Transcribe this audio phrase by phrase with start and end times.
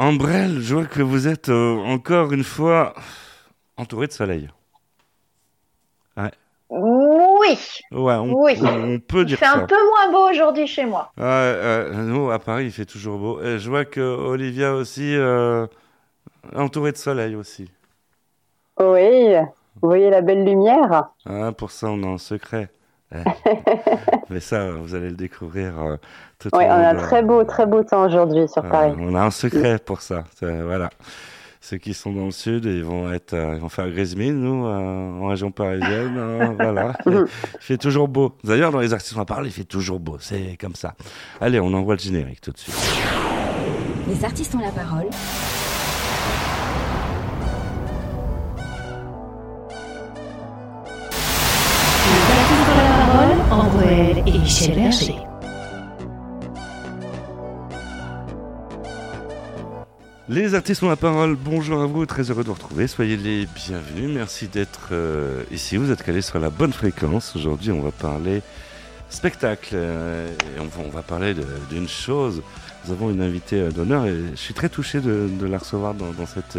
[0.00, 2.94] Ambrelle, je vois que vous êtes euh, encore une fois
[3.76, 4.48] entouré de soleil.
[6.70, 7.58] Oui,
[7.90, 8.54] Ouais, on, Oui.
[8.62, 9.56] on peut il dire fait ça.
[9.58, 11.10] un peu moins beau aujourd'hui chez moi.
[11.18, 13.42] Ouais, euh, nous, à Paris, il fait toujours beau.
[13.42, 15.66] Et je vois que Olivia aussi, euh,
[16.54, 17.70] entourée de soleil aussi.
[18.78, 19.34] Oui,
[19.82, 21.10] vous voyez la belle lumière?
[21.26, 22.70] Ah, pour ça, on est en secret.
[24.30, 25.96] Mais ça, vous allez le découvrir euh,
[26.38, 28.64] tout Oui, au on long a un de- très beau, très beau temps aujourd'hui sur
[28.64, 28.92] Euh, Paris.
[28.98, 30.24] on a un secret pour ça.
[30.40, 30.90] Voilà.
[31.62, 34.40] Ceux qui sont dans le sud, ils vont être, euh, ils vont faire grise mine,
[34.40, 36.14] nous, euh, en région parisienne.
[36.16, 36.94] euh, voilà.
[37.06, 37.26] Il
[37.60, 38.34] fait toujours beau.
[38.44, 40.16] D'ailleurs, dans les artistes on parle, il fait toujours beau.
[40.20, 40.94] C'est comme ça.
[41.40, 42.74] Allez, on envoie le générique tout de suite.
[44.08, 45.06] Les artistes ont la parole.
[53.90, 55.14] Et.
[60.28, 61.34] Les artistes ont la parole.
[61.34, 62.86] Bonjour à vous, très heureux de vous retrouver.
[62.86, 64.10] Soyez les bienvenus.
[64.14, 65.76] Merci d'être euh, ici.
[65.76, 67.34] Vous êtes calés sur la bonne fréquence.
[67.34, 68.42] Aujourd'hui, on va parler
[69.08, 69.70] spectacle.
[69.74, 71.34] euh, on va, parler
[71.68, 72.42] d'une chose.
[72.86, 76.26] Nous avons une invitée euh, d'honneur et je suis très touché de, la recevoir dans,
[76.26, 76.58] cette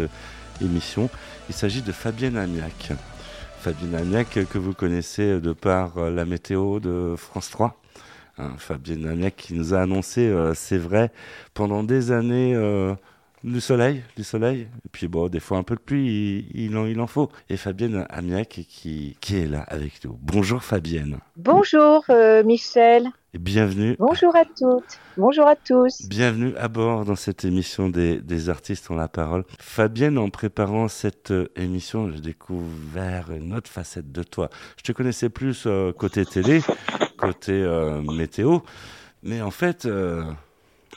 [0.60, 1.08] émission.
[1.48, 2.92] Il s'agit de Fabienne Amiac.
[3.62, 7.80] Fabienne Amiac euh, que vous connaissez de par euh, la météo de France 3.
[8.38, 11.12] Hein, Fabienne qui nous a annoncé, euh, c'est vrai,
[11.54, 12.56] pendant des années
[13.44, 16.76] du soleil, du soleil, et puis bon, des fois un peu de pluie, il, il
[16.76, 17.30] en, il en faut.
[17.48, 20.16] Et Fabienne Amiac qui, qui est là avec nous.
[20.22, 23.96] Bonjour Fabienne, Bonjour euh, Michel, et bienvenue.
[23.98, 26.06] bonjour à toutes, bonjour à tous.
[26.08, 29.44] Bienvenue à bord dans cette émission des, des artistes ont la parole.
[29.58, 34.50] Fabienne, en préparant cette euh, émission, j'ai découvert une autre facette de toi.
[34.76, 36.60] Je te connaissais plus euh, côté télé,
[37.16, 38.60] côté euh, météo,
[39.24, 39.88] mais en fait,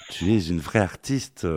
[0.09, 1.47] tu es une vraie artiste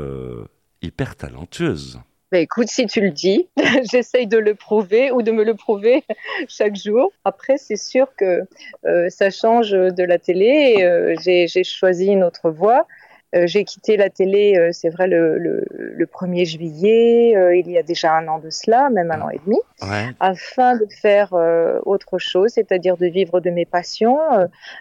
[0.82, 2.00] hyper talentueuse.
[2.30, 3.48] Bah, écoute, si tu le dis,
[3.90, 6.04] j'essaye de le prouver ou de me le prouver
[6.48, 7.10] chaque jour.
[7.25, 8.42] Après, c'est sûr que
[8.86, 10.76] euh, ça change de la télé.
[10.82, 12.86] euh, J'ai choisi une autre voie.
[13.34, 17.82] Euh, J'ai quitté la télé, c'est vrai, le, le, le 1er juillet, il y a
[17.82, 19.58] déjà un an de cela, même un an et demi.
[19.82, 20.06] Ouais.
[20.20, 21.32] afin de faire
[21.84, 24.19] autre chose, c'est-à-dire de vivre de mes passions.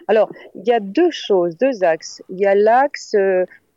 [0.06, 2.22] Alors, il y a deux choses, deux axes.
[2.30, 3.14] Il y a l'axe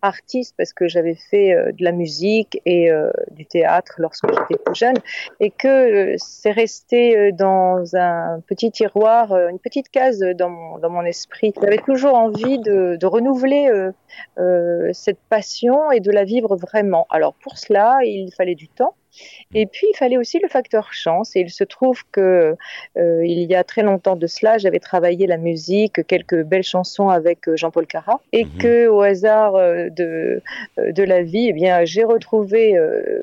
[0.02, 4.62] artiste parce que j'avais fait euh, de la musique et euh, du théâtre lorsque j'étais
[4.64, 4.98] plus jeune
[5.40, 10.90] et que euh, c'est resté dans un petit tiroir, une petite case dans mon, dans
[10.90, 11.54] mon esprit.
[11.62, 13.70] J'avais toujours envie de, de renouveler
[14.94, 17.08] cette passion et de la vivre vraiment.
[17.10, 18.96] Alors pour cela, il fallait du temps.
[19.54, 21.36] Et puis, il fallait aussi le facteur chance.
[21.36, 22.56] Et il se trouve que
[22.98, 27.10] euh, il y a très longtemps de cela, j'avais travaillé la musique, quelques belles chansons
[27.10, 28.58] avec euh, Jean-Paul Cara, et Mhm.
[28.60, 30.42] que au hasard euh, de
[30.78, 32.78] de la vie, eh bien, j'ai retrouvé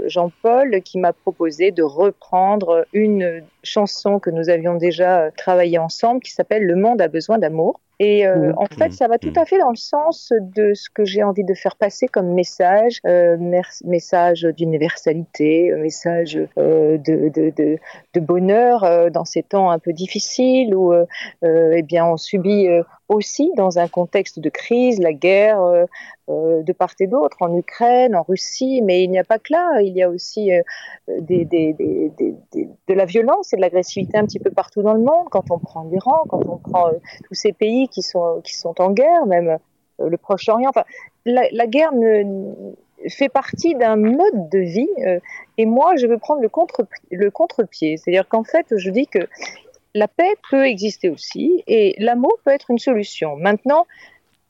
[0.06, 6.32] Jean-Paul qui m'a proposé de reprendre une chanson que nous avions déjà travaillée ensemble, qui
[6.32, 7.80] s'appelle Le monde a besoin d'amour.
[8.00, 8.54] Et euh, Mhm.
[8.58, 11.44] en fait, ça va tout à fait dans le sens de ce que j'ai envie
[11.44, 13.36] de faire passer comme message, euh,
[13.84, 17.78] message d'universalité, euh, message euh, de, de, de,
[18.14, 20.92] de bonheur euh, dans ces temps un peu difficiles où
[21.42, 25.84] eh bien on subit euh, aussi dans un contexte de crise la guerre euh,
[26.28, 29.52] euh, de part et d'autre en Ukraine, en Russie, mais il n'y a pas que
[29.52, 30.62] là, il y a aussi euh,
[31.08, 35.28] de la violence et de l'agressivité un petit peu partout dans le monde.
[35.30, 36.90] Quand on prend l'Iran, quand on prend
[37.24, 39.58] tous ces pays qui sont qui sont en guerre, même
[39.98, 40.68] le Proche-Orient.
[40.68, 40.84] Enfin,
[41.24, 41.92] la, guerre
[43.08, 44.88] fait partie d'un mode de vie,
[45.56, 47.96] et moi, je veux prendre le contre le contre-pied.
[47.96, 49.20] C'est-à-dire qu'en fait, je dis que
[49.94, 53.36] la paix peut exister aussi, et l'amour peut être une solution.
[53.36, 53.86] Maintenant,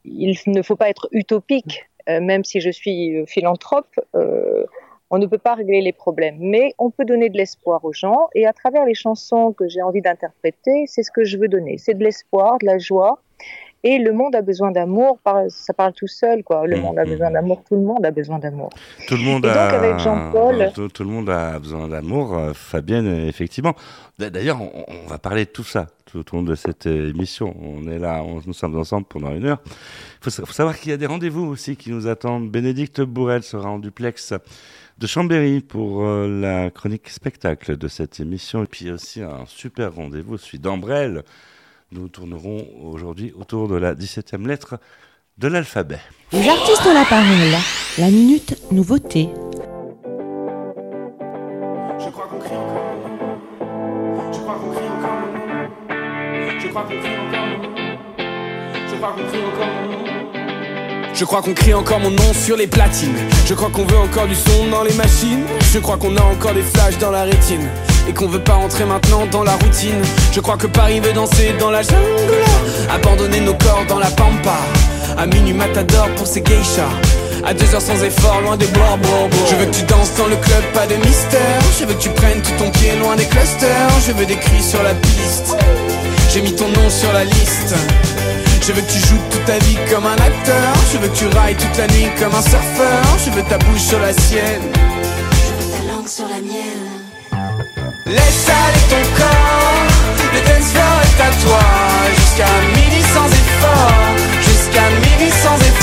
[0.05, 3.89] il ne faut pas être utopique, euh, même si je suis euh, philanthrope.
[4.15, 4.65] euh,
[5.11, 8.29] on ne peut pas régler les problèmes, mais on peut donner de l'espoir aux gens.
[8.35, 11.79] Et à travers les chansons que j'ai envie d'interpréter, c'est ce que je veux donner.
[11.79, 13.23] C'est de l'espoir, de la joie.
[13.85, 15.21] Et le monde a besoin d'amour.
[15.51, 16.67] Ça parle tout seul, quoi.
[16.67, 16.83] Le Mhm.
[16.83, 17.63] monde a besoin d'amour.
[17.69, 18.71] Tout le monde a besoin d'amour.
[19.07, 22.37] Tout le monde Et donc, a avec Jean-Paul- tout, tout le monde a besoin d'amour.
[22.37, 23.75] euh, Fabienne, euh, effectivement.
[24.19, 27.55] D'ailleurs, on, on va parler de tout ça tout au long de cette euh, émission.
[27.63, 29.61] On est là, on- nous sommes ensemble pendant une heure.
[29.67, 32.51] Il faut, sa- faut savoir qu'il y a des rendez-vous aussi qui nous attendent.
[32.51, 34.35] Bénédicte Bourrel sera en duplex
[34.99, 38.65] de Chambéry pour euh, la chronique spectacle de cette émission.
[38.65, 41.23] Et puis aussi un super rendez-vous, celui d'Ambrelle.
[41.91, 44.79] Nous tournerons aujourd'hui autour de la 17e lettre
[45.39, 46.01] de l'alphabet.
[46.33, 47.57] Les artistes ont la parole.
[47.97, 49.31] La minute nouveauté.
[51.99, 52.93] Je crois qu'on crie encore.
[54.33, 55.23] Je crois qu'on crie encore.
[56.61, 57.49] Je crois qu'on crie encore.
[58.91, 59.69] Je crois qu'on crie encore.
[61.15, 63.17] Je crois qu'on crie encore mon nom sur les platines.
[63.47, 65.47] Je crois qu'on veut encore du son dans les machines.
[65.73, 67.67] Je crois qu'on a encore des flashs dans la rétine.
[68.09, 70.01] Et qu'on veut pas entrer maintenant dans la routine.
[70.33, 72.43] Je crois que Paris veut danser dans la jungle.
[72.91, 74.57] Abandonner nos corps dans la pampa.
[75.19, 76.89] À minuit matador pour ses geishas.
[77.45, 79.29] À deux heures sans effort, loin des bois, bois.
[79.49, 81.61] Je veux que tu danses dans le club, pas de mystère.
[81.79, 83.91] Je veux que tu prennes tout ton pied loin des clusters.
[84.07, 85.57] Je veux des cris sur la piste.
[86.33, 87.75] J'ai mis ton nom sur la liste.
[88.63, 90.73] Je veux que tu joues toute ta vie comme un acteur.
[90.93, 93.03] Je veux que tu railles toute la nuit comme un surfeur.
[93.25, 94.73] Je veux ta bouche sur la sienne.
[95.33, 96.88] Je veux ta langue sur la mienne.
[98.09, 99.87] Laisse aller ton corps.
[100.33, 101.65] Le dance floor est à toi.
[102.17, 104.17] Jusqu'à midi sans effort.
[104.41, 105.79] Jusqu'à midi sans effort.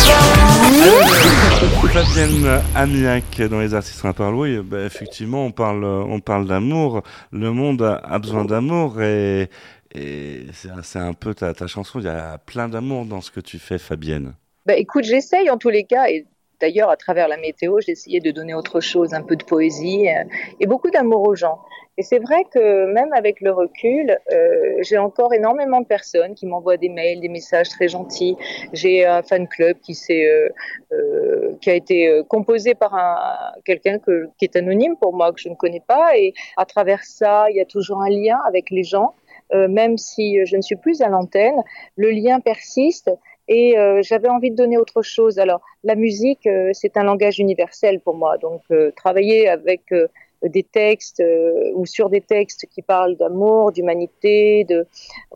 [1.95, 7.03] Fabienne Amiac dans les artistes on parle oui bah, effectivement on parle on parle d'amour
[7.31, 9.49] le monde a, besoin d'amour et,
[9.93, 13.21] et c'est un- c'est un peu ta, ta chanson il y a plein d'amour dans
[13.21, 14.33] ce que tu fais Fabienne
[14.65, 16.25] Bah, écoute, j'essaye en tous les cas, et
[16.59, 20.09] d'ailleurs à travers la météo, j'ai essayé de donner autre chose, un peu de poésie
[20.09, 20.23] euh,
[20.59, 21.59] et beaucoup d'amour aux gens.
[21.97, 26.45] Et c'est vrai que même avec le recul, euh, j'ai encore énormément de personnes qui
[26.45, 28.35] m'envoient des mails, des messages très gentils.
[28.73, 30.49] J'ai un fan club qui s'est, euh,
[30.91, 33.17] euh, qui a été euh, composé par un
[33.63, 36.17] quelqu'un que qui est anonyme pour moi que je ne connais pas.
[36.17, 39.13] Et à travers ça, il y a toujours un lien avec les gens.
[39.53, 41.61] Même si je ne suis plus à l'antenne,
[41.95, 43.11] le lien persiste
[43.47, 45.37] et j'avais envie de donner autre chose.
[45.37, 48.39] Alors, la musique, c'est un langage universel pour moi.
[48.39, 48.63] Donc,
[48.95, 49.93] travailler avec
[50.43, 54.85] des textes euh, ou sur des textes qui parlent d'amour, d'humanité, de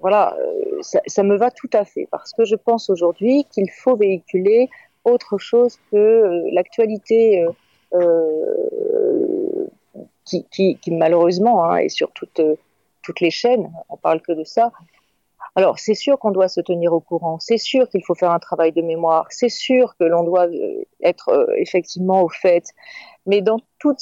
[0.01, 3.95] voilà, euh, ça, me va tout à fait parce que je pense aujourd'hui qu'il faut
[3.95, 4.69] véhiculer
[5.05, 7.51] autre chose que euh, l'actualité euh,
[7.95, 9.67] euh,
[10.25, 12.41] qui, malheureusement hein, est sur toutes
[13.01, 13.71] toutes les chaînes.
[13.89, 14.71] On parle que de ça.
[15.59, 18.39] Alors, c'est sûr qu'on doit se tenir au courant, c'est sûr qu'il faut faire un
[18.39, 22.63] travail de mémoire, c'est sûr que l'on doit euh, être euh, effectivement au fait,
[23.25, 23.93] mais dans tout,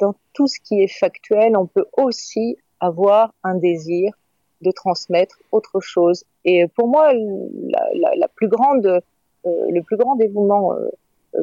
[0.00, 4.12] dans tout ce qui est factuel, on peut aussi avoir un désir
[4.60, 6.24] de transmettre autre chose.
[6.44, 9.00] Et pour moi, la, plus grande, euh,
[9.44, 10.88] le plus grand dévouement euh,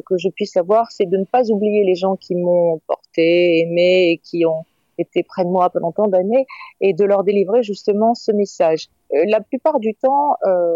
[0.04, 4.10] que je puisse avoir, c'est de ne pas oublier les gens qui m'ont porté, aimé
[4.10, 4.66] et qui ont
[4.98, 6.46] été près de moi pendant tant d'années
[6.80, 8.88] et de leur délivrer justement ce message.
[9.14, 10.74] Euh, la plupart du temps, euh,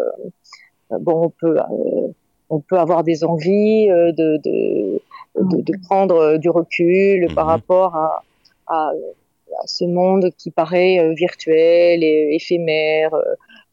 [0.90, 2.08] bon, on peut, euh,
[2.50, 5.00] on peut avoir des envies de, de,
[5.36, 8.22] de, de, prendre du recul par rapport à,
[8.66, 13.10] à, à, ce monde qui paraît virtuel et éphémère,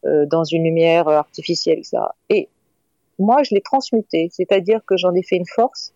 [0.06, 1.96] euh, dans une lumière artificielle, etc.
[2.28, 2.48] Et
[3.18, 5.93] moi, je l'ai transmuté, c'est-à-dire que j'en ai fait une force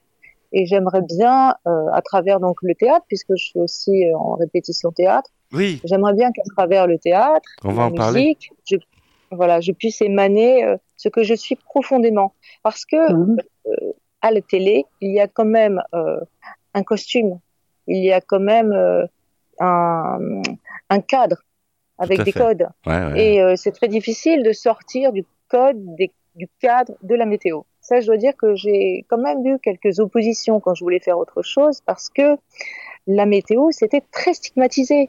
[0.53, 4.35] et j'aimerais bien, euh, à travers donc le théâtre, puisque je suis aussi euh, en
[4.35, 5.81] répétition théâtre, oui.
[5.85, 8.21] j'aimerais bien qu'à travers le théâtre, On va la en parler.
[8.21, 8.77] musique, je,
[9.31, 12.33] voilà, je puisse émaner euh, ce que je suis profondément.
[12.62, 13.93] Parce que euh,
[14.23, 16.21] à la télé, il y a quand même euh,
[16.75, 17.39] un costume,
[17.87, 19.06] il y a quand même euh,
[19.61, 20.19] un,
[20.91, 21.37] un cadre
[21.99, 22.39] avec des fait.
[22.39, 22.69] codes.
[22.87, 23.21] Ouais, ouais.
[23.35, 27.62] Et euh, c'est très difficile de sortir du code, des- du cadre de la météo.
[27.88, 31.19] Ça, je dois dire que j'ai quand même eu quelques oppositions quand je voulais faire
[31.19, 32.37] autre chose parce que
[33.06, 35.08] la météo, c'était très stigmatisé.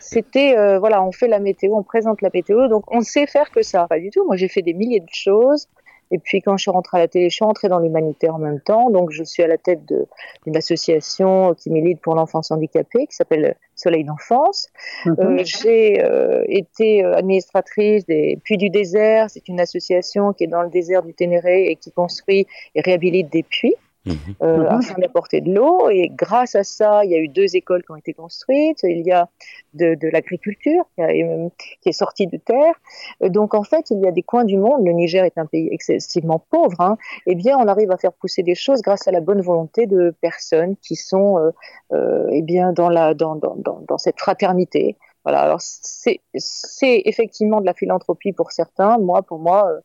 [0.00, 3.52] C'était, euh, voilà, on fait la météo, on présente la météo, donc on sait faire
[3.52, 3.86] que ça.
[3.86, 4.24] Pas du tout.
[4.24, 5.68] Moi, j'ai fait des milliers de choses.
[6.10, 8.38] Et puis, quand je suis rentrée à la télé, je suis rentrée dans l'humanitaire en
[8.38, 8.90] même temps.
[8.90, 13.54] Donc, je suis à la tête d'une association qui milite pour l'enfance handicapée, qui s'appelle
[13.82, 14.68] Soleil d'enfance.
[15.06, 15.16] Mhm.
[15.18, 19.28] Euh, j'ai euh, été euh, administratrice des Puits du désert.
[19.30, 23.30] C'est une association qui est dans le désert du Ténéré et qui construit et réhabilite
[23.30, 24.16] des puits Mhm.
[24.42, 24.66] euh, Mhm.
[24.66, 25.88] afin d'apporter de l'eau.
[25.90, 28.82] Et grâce à ça, il y a eu deux écoles qui ont été construites.
[28.82, 29.28] Il y a
[29.74, 32.74] de, de l'agriculture qui, est sortie de terre.
[33.22, 34.84] Euh, Donc en fait, il y a des coins du monde.
[34.84, 36.80] Le Niger est un pays excessivement pauvre.
[36.80, 39.86] Hein, eh bien, on arrive à faire pousser des choses grâce à la bonne volonté
[39.86, 41.50] de personnes qui sont euh,
[41.92, 44.96] euh, eh bien dans la dans, dans, dans, dans cette fraternité.
[45.24, 45.42] Voilà.
[45.42, 48.98] Alors c'est c'est effectivement de la philanthropie pour certains.
[48.98, 49.80] Moi, pour moi, euh,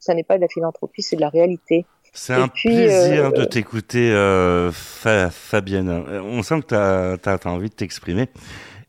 [0.00, 1.86] ça n'est pas de la philanthropie, c'est de la réalité.
[2.12, 5.88] C'est un puis, plaisir euh, de t'écouter, euh, Fa- Fabienne.
[5.88, 8.28] Euh, On sent que tu as, envie de t'exprimer.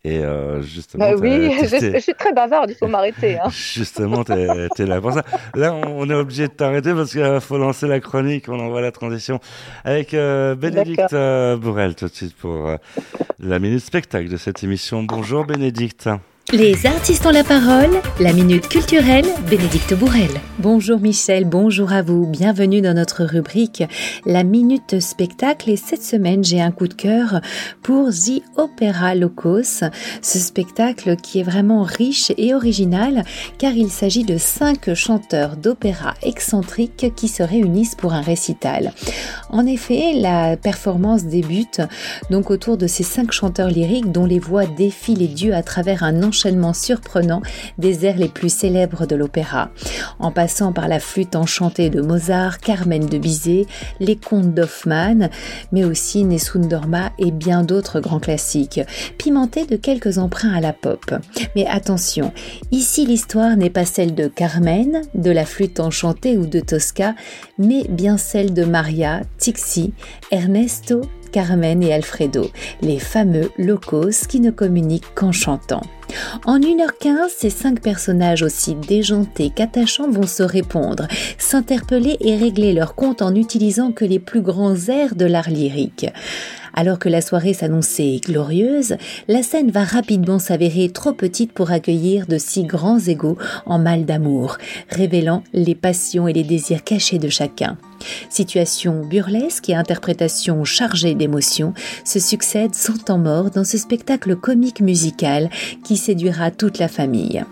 [0.03, 3.37] Et euh, justement, Bah oui, je, suis très bavarde, il faut m'arrêter.
[3.37, 3.49] Hein.
[3.49, 4.47] Justement, t'es
[4.79, 5.23] es là pour ça.
[5.53, 8.49] Là, on est obligé de t'arrêter parce qu'il faut lancer la chronique.
[8.49, 9.39] On envoie la transition
[9.85, 11.13] avec Bénédicte
[11.59, 12.75] Bourrel tout de suite pour
[13.39, 15.03] la minute spectacle de cette émission.
[15.03, 16.09] Bonjour Bénédicte.
[16.53, 20.29] Les artistes ont la parole, la minute culturelle, Bénédicte Bourrel.
[20.59, 23.83] Bonjour Michel, bonjour à vous, bienvenue dans notre rubrique
[24.25, 27.39] La Minute Spectacle et cette semaine j'ai un coup de cœur
[27.81, 29.85] pour The Opera Locos,
[30.21, 33.23] ce spectacle qui est vraiment riche et original
[33.57, 38.91] car il s'agit de cinq chanteurs d'opéra excentriques qui se réunissent pour un récital.
[39.49, 41.81] En effet, la performance débute
[42.29, 46.03] donc autour de ces cinq chanteurs lyriques dont les voix défient les dieux à travers
[46.03, 46.40] un enchaînement
[46.73, 47.41] surprenant
[47.77, 49.69] des airs les plus célèbres de l'opéra,
[50.19, 53.65] en passant par la flûte enchantée de Mozart, Carmen de Bizet,
[53.99, 55.29] les contes d'Hoffmann,
[55.71, 58.81] mais aussi Nessun Dorma et bien d'autres grands classiques,
[59.17, 61.13] pimentés de quelques emprunts à la pop.
[61.55, 62.31] Mais attention,
[62.71, 67.15] ici l'histoire n'est pas celle de Carmen, de la flûte enchantée ou de Tosca,
[67.57, 69.93] mais bien celle de Maria, Tixi,
[70.31, 71.01] Ernesto
[71.31, 72.49] Carmen et Alfredo,
[72.81, 75.81] les fameux locos qui ne communiquent qu'en chantant.
[76.45, 81.07] En 1h15, ces cinq personnages aussi déjantés qu'attachants vont se répondre,
[81.37, 86.07] s'interpeller et régler leur compte en utilisant que les plus grands airs de l'art lyrique.
[86.73, 88.95] Alors que la soirée s'annonçait glorieuse,
[89.27, 94.05] la scène va rapidement s'avérer trop petite pour accueillir de si grands égaux en mal
[94.05, 94.57] d'amour,
[94.89, 97.77] révélant les passions et les désirs cachés de chacun.
[98.29, 104.81] Situation burlesque et interprétation chargée d'émotions se succèdent sans temps mort dans ce spectacle comique
[104.81, 105.49] musical
[105.83, 107.43] qui séduira toute la famille.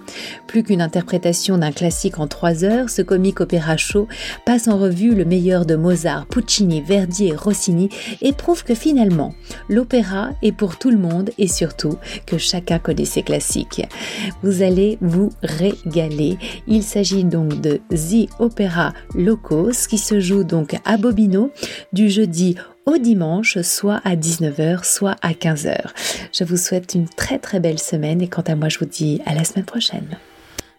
[0.48, 4.08] Plus qu'une interprétation d'un classique en trois heures, ce comique opéra chaud
[4.46, 7.90] passe en revue le meilleur de Mozart, Puccini, Verdi et Rossini
[8.22, 9.34] et prouve que finalement,
[9.68, 13.88] l'opéra est pour tout le monde et surtout que chacun connaît ses classiques.
[14.44, 16.38] Vous allez vous régaler.
[16.68, 21.52] Il s'agit donc de The Opera Locos qui se joue donc à Bobino
[21.94, 22.56] du jeudi
[22.86, 25.76] au dimanche, soit à 19h, soit à 15h.
[26.34, 29.22] Je vous souhaite une très très belle semaine et quant à moi, je vous dis
[29.26, 30.18] à la semaine prochaine.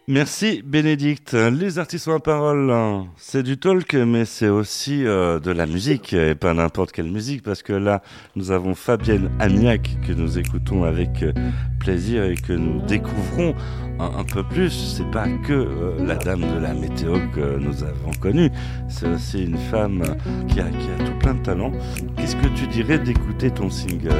[0.09, 1.35] Merci Bénédicte.
[1.35, 2.75] Les artistes ont la parole,
[3.16, 7.42] c'est du talk, mais c'est aussi euh, de la musique, et pas n'importe quelle musique,
[7.42, 8.02] parce que là,
[8.35, 11.33] nous avons Fabienne Agnac que nous écoutons avec euh,
[11.78, 13.54] plaisir et que nous découvrons
[14.00, 14.71] un, peu plus.
[14.71, 18.50] C'est pas que euh, la dame de la météo que nous avons connue,
[18.88, 20.02] c'est aussi une femme
[20.49, 21.73] qui a, tout plein de talent.
[22.16, 24.11] Qu'est-ce que tu dirais d'écouter ton single,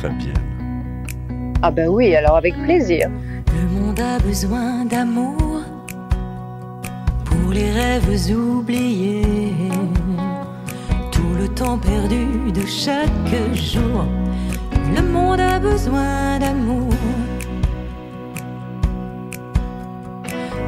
[0.00, 0.57] Fabienne?
[1.60, 3.10] Ah ben oui, alors avec plaisir.
[3.52, 5.62] Le monde a besoin d'amour
[7.24, 9.52] pour les rêves oubliés.
[11.10, 14.04] Tout le temps perdu de chaque jour.
[14.94, 16.94] Le monde a besoin d'amour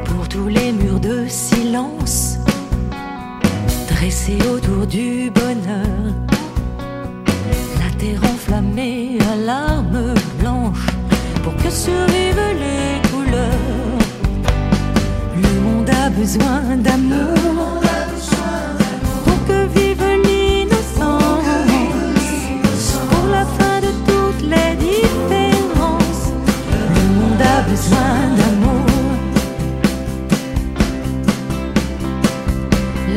[0.03, 2.37] pour tous les murs de silence
[3.87, 6.13] dressés autour du bonheur.
[7.79, 10.15] La terre enflammée à larmes
[11.71, 13.99] survivent les couleurs.
[15.35, 17.81] Le monde a besoin d'amour
[19.23, 21.45] pour que vive l'innocence.
[23.09, 26.25] Pour la fin de toutes les différences,
[26.95, 28.85] le monde a besoin d'amour.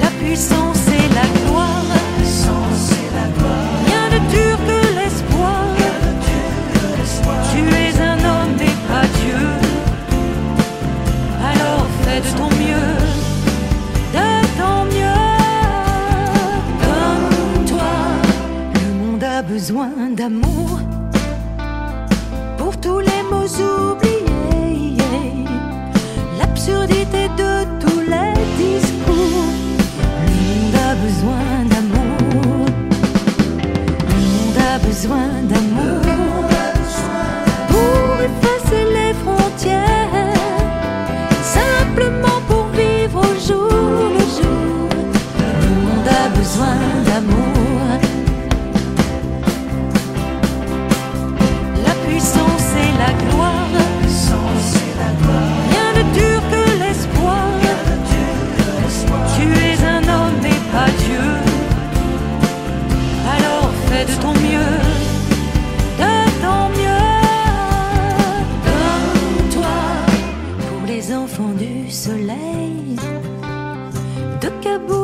[0.00, 0.73] La puissance
[20.16, 20.78] d'amour
[22.56, 23.54] pour tous les mots
[23.92, 24.96] oubliés.
[26.38, 29.50] L'absurdité de tous les discours.
[30.26, 32.66] Le monde a besoin d'amour.
[34.08, 36.46] Le monde a besoin d'amour
[37.68, 40.34] pour effacer les frontières,
[41.42, 43.70] simplement pour vivre au jour
[44.16, 44.88] le jour.
[45.62, 46.93] Le monde a besoin
[71.12, 72.96] enfants du soleil,
[74.40, 75.03] de Kaboul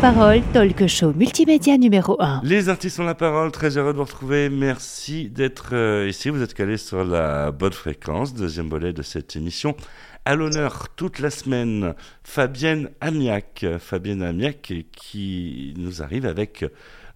[0.00, 2.40] parole, talk show multimédia numéro 1.
[2.44, 4.48] Les artistes ont la parole, très heureux de vous retrouver.
[4.48, 6.30] Merci d'être euh, ici.
[6.30, 9.74] Vous êtes calés sur la bonne fréquence, deuxième volet de cette émission.
[10.24, 13.64] À l'honneur toute la semaine, Fabienne Amiac.
[13.78, 16.64] Fabienne Amiac qui nous arrive avec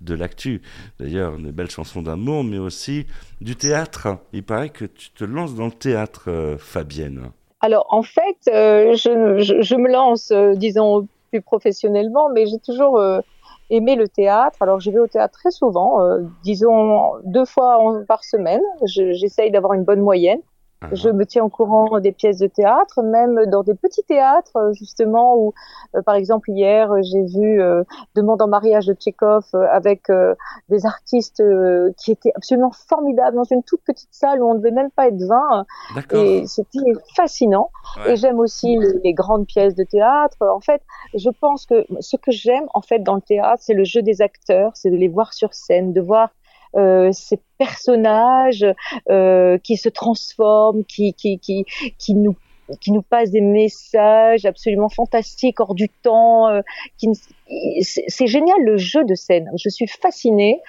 [0.00, 0.62] de l'actu.
[0.98, 3.06] D'ailleurs, une belle chanson d'amour, mais aussi
[3.40, 4.08] du théâtre.
[4.32, 7.30] Il paraît que tu te lances dans le théâtre, euh, Fabienne.
[7.64, 12.58] Alors en fait, euh, je, je- je me lance, euh, disons, plus professionnellement, mais j'ai
[12.60, 13.20] toujours euh,
[13.70, 14.58] aimé le théâtre.
[14.60, 18.62] Alors je vais au théâtre très souvent, euh, disons deux fois par semaine.
[18.86, 20.40] Je- J'essaye d'avoir une bonne moyenne.
[20.82, 24.56] Ah, Je me tiens au courant des pièces de théâtre, même dans des petits théâtres,
[24.56, 25.54] euh, justement, où,
[25.94, 27.84] euh, par exemple, hier, euh, j'ai vu euh,
[28.14, 30.34] Demande en mariage de Tchekhov avec euh,
[30.68, 31.42] des artistes
[31.96, 35.08] qui étaient absolument formidables dans une toute petite salle où on ne devait même pas
[35.08, 35.64] être 20.
[35.94, 36.18] D'accord.
[36.20, 36.78] Et c'était
[37.16, 37.70] fascinant.
[37.96, 38.12] Ouais.
[38.12, 40.36] Et j'aime aussi les, les grandes pièces de théâtre.
[40.40, 40.82] En fait,
[41.14, 44.22] je pense que ce que j'aime, en fait, dans le théâtre, c'est le jeu des
[44.22, 46.30] acteurs, c'est de les voir sur scène, de voir
[47.12, 48.66] ces personnages
[49.10, 51.64] euh, qui se transforment, qui, qui, qui,
[51.98, 52.36] qui nous
[52.80, 56.48] qui nous passent des messages absolument fantastiques hors du temps.
[56.48, 56.62] euh,
[56.96, 57.08] qui
[57.80, 59.50] c'est génial le jeu de scène.
[59.56, 60.60] Je suis fascinée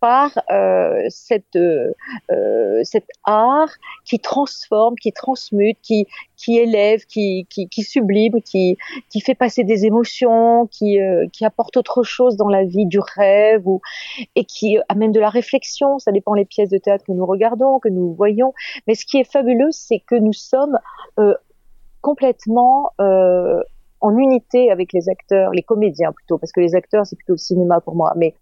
[0.00, 1.92] par euh, cette euh,
[2.30, 3.70] euh, cet art
[4.04, 8.76] qui transforme, qui transmute, qui qui élève, qui qui, qui sublime, qui
[9.10, 13.00] qui fait passer des émotions, qui euh, qui apporte autre chose dans la vie, du
[13.00, 13.80] rêve ou
[14.36, 15.98] et qui amène de la réflexion.
[15.98, 18.54] Ça dépend les pièces de théâtre que nous regardons, que nous voyons.
[18.86, 20.78] Mais ce qui est fabuleux, c'est que nous sommes
[21.18, 21.34] euh,
[22.00, 23.62] complètement euh,
[24.00, 27.38] en unité avec les acteurs, les comédiens plutôt, parce que les acteurs c'est plutôt le
[27.38, 28.12] cinéma pour moi.
[28.16, 28.34] Mais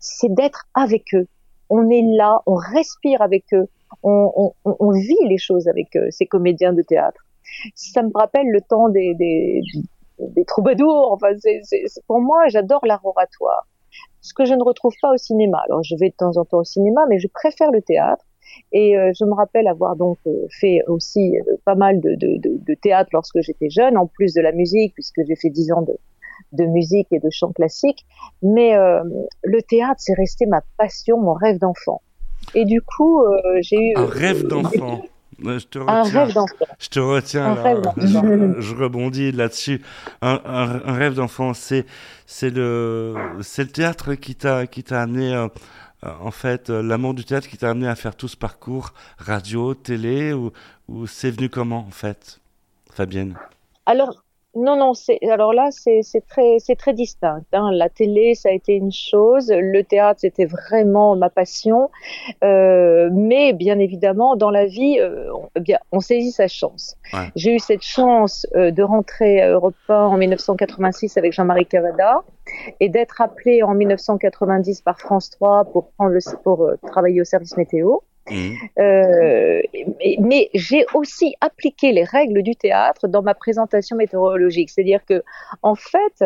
[0.00, 1.26] c'est d'être avec eux.
[1.68, 3.68] On est là, on respire avec eux,
[4.02, 7.20] on, vit les choses avec eux, ces comédiens de théâtre.
[7.74, 11.12] Ça me rappelle le temps des, des, troubadours.
[11.12, 11.28] Enfin,
[12.06, 13.66] pour moi, j'adore l'art oratoire.
[14.20, 15.62] Ce que je ne retrouve pas au cinéma.
[15.66, 18.24] Alors, je vais de temps en temps au cinéma, mais je préfère le théâtre.
[18.72, 22.36] Et euh, je me rappelle avoir donc euh, fait aussi euh, pas mal de, de,
[22.38, 25.72] de, de théâtre lorsque j'étais jeune, en plus de la musique, puisque j'ai fait dix
[25.72, 25.96] ans de,
[26.52, 28.04] de musique et de chant classique.
[28.42, 29.02] Mais euh,
[29.42, 32.00] le théâtre, c'est resté ma passion, mon rêve d'enfant.
[32.54, 35.02] Et du coup, euh, j'ai eu Un rêve d'enfant.
[35.42, 36.20] Je te un retiens.
[36.24, 36.54] rêve d'enfant.
[36.78, 37.62] Je te retiens Un là.
[37.62, 37.96] rêve d'enfant.
[37.96, 39.80] Je, je rebondis là-dessus.
[40.20, 41.86] Un, un- un rêve d'enfant, c'est
[42.26, 45.46] c'est le c'est le théâtre qui t'a qui t'a amené
[46.02, 49.74] en fait euh, l'amour du théâtre qui t'a amené à faire tout ce parcours radio,
[49.74, 50.52] télé ou
[50.88, 52.40] ou c'est venu comment en fait,
[52.90, 53.36] Fabienne?
[54.56, 57.42] Non, non, c'est, alors là, c'est, c'est très, c'est très distinct.
[57.52, 57.70] Hein.
[57.72, 59.52] La télé, ça a été une chose.
[59.56, 61.88] Le théâtre, c'était vraiment ma passion.
[62.42, 66.96] Euh, mais bien évidemment, dans la vie, euh, on, eh bien, on saisit sa chance.
[67.12, 67.28] Ouais.
[67.36, 72.24] J'ai eu cette chance euh, de rentrer à Europe 1 en 1986 avec Jean-Marie Cavada
[72.80, 77.24] et d'être appelé en 1990 par France 3 pour prendre le, pour euh, travailler au
[77.24, 77.98] service météo.
[78.28, 78.56] Mhm.
[78.78, 79.62] Euh,
[79.98, 84.70] mais mais j'ai aussi appliqué les règles du théâtre dans ma présentation météorologique.
[84.70, 85.22] C'est-à-dire que,
[85.62, 86.24] en fait,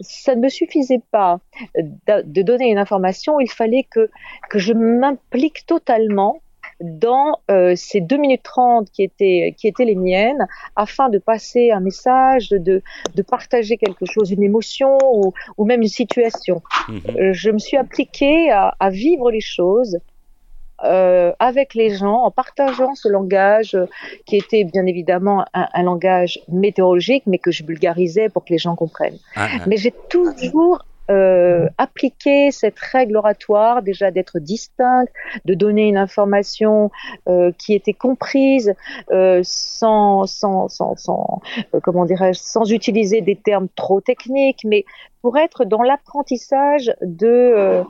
[0.00, 1.40] ça ne me suffisait pas
[1.76, 4.10] de, de donner une information, il fallait que,
[4.50, 6.42] que je m'implique totalement
[6.80, 11.70] dans euh, ces 2 minutes 30 qui étaient, qui étaient les miennes, afin de passer
[11.70, 12.82] un message, de,
[13.14, 16.62] de partager quelque chose, une émotion ou, ou même une situation.
[16.88, 17.00] Mhm.
[17.16, 19.98] Euh, je me suis appliquée à, à vivre les choses
[20.84, 23.86] euh, avec les gens, en partageant ce langage euh,
[24.26, 28.58] qui était bien évidemment un, un langage météorologique, mais que je vulgarisais pour que les
[28.58, 29.18] gens comprennent.
[29.34, 29.64] Ah, ah.
[29.66, 35.06] Mais j'ai toujours euh, appliqué cette règle oratoire, déjà d'être distinct,
[35.44, 36.90] de donner une information
[37.28, 38.74] euh, qui était comprise,
[39.10, 41.40] euh, sans, sans, sans, sans
[41.74, 44.84] euh, comment dirais-je, sans utiliser des termes trop techniques, mais
[45.22, 47.82] pour être dans l'apprentissage de, euh,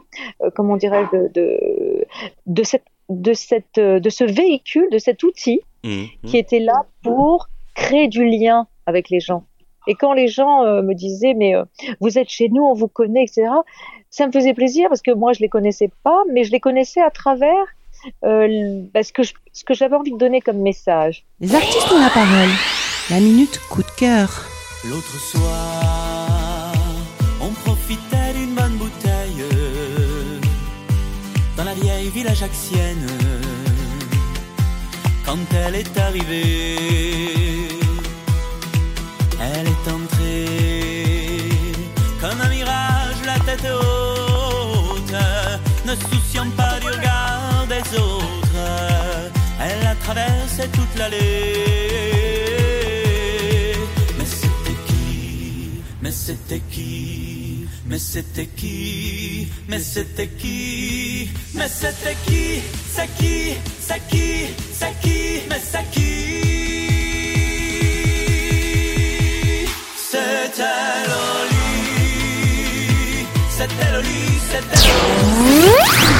[0.43, 2.05] euh, comment dirais-je, de, de,
[2.47, 6.09] de cette de cette de ce véhicule, de cet outil Mhm.
[6.27, 9.45] qui était là pour créer du lien avec les gens.
[9.87, 11.65] Et quand les gens euh, me disaient mais euh,
[12.01, 13.49] vous êtes chez nous, on vous connaît, etc.
[14.11, 17.01] Ça me faisait plaisir parce que moi je les connaissais pas, mais je les connaissais
[17.03, 17.53] à travers
[18.25, 21.25] euh, bah, ce que je- ce que j'avais envie de donner comme message.
[21.41, 22.51] Les artistes ont la parole.
[23.11, 24.29] La minute coup de cœur.
[24.89, 26.73] L'autre soir,
[27.41, 29.45] on profitait d'une bonne bouteille
[31.57, 33.07] dans la vieille ville ajaxienne.
[35.25, 37.36] Quand elle est arrivée,
[51.09, 51.15] Mais
[54.25, 55.83] c'était qui?
[56.03, 57.69] Mais c'était qui?
[57.87, 59.49] Mais c'était qui?
[59.69, 61.31] Mais c'était qui?
[61.55, 62.61] Mais c'était qui?
[62.93, 63.55] C'est qui?
[63.81, 64.47] C'est qui?
[64.73, 65.43] C'est qui?
[65.49, 66.13] Mais c'est qui?
[70.11, 70.63] C'était
[71.07, 71.69] Loli.
[73.49, 76.16] C'était Loli C'était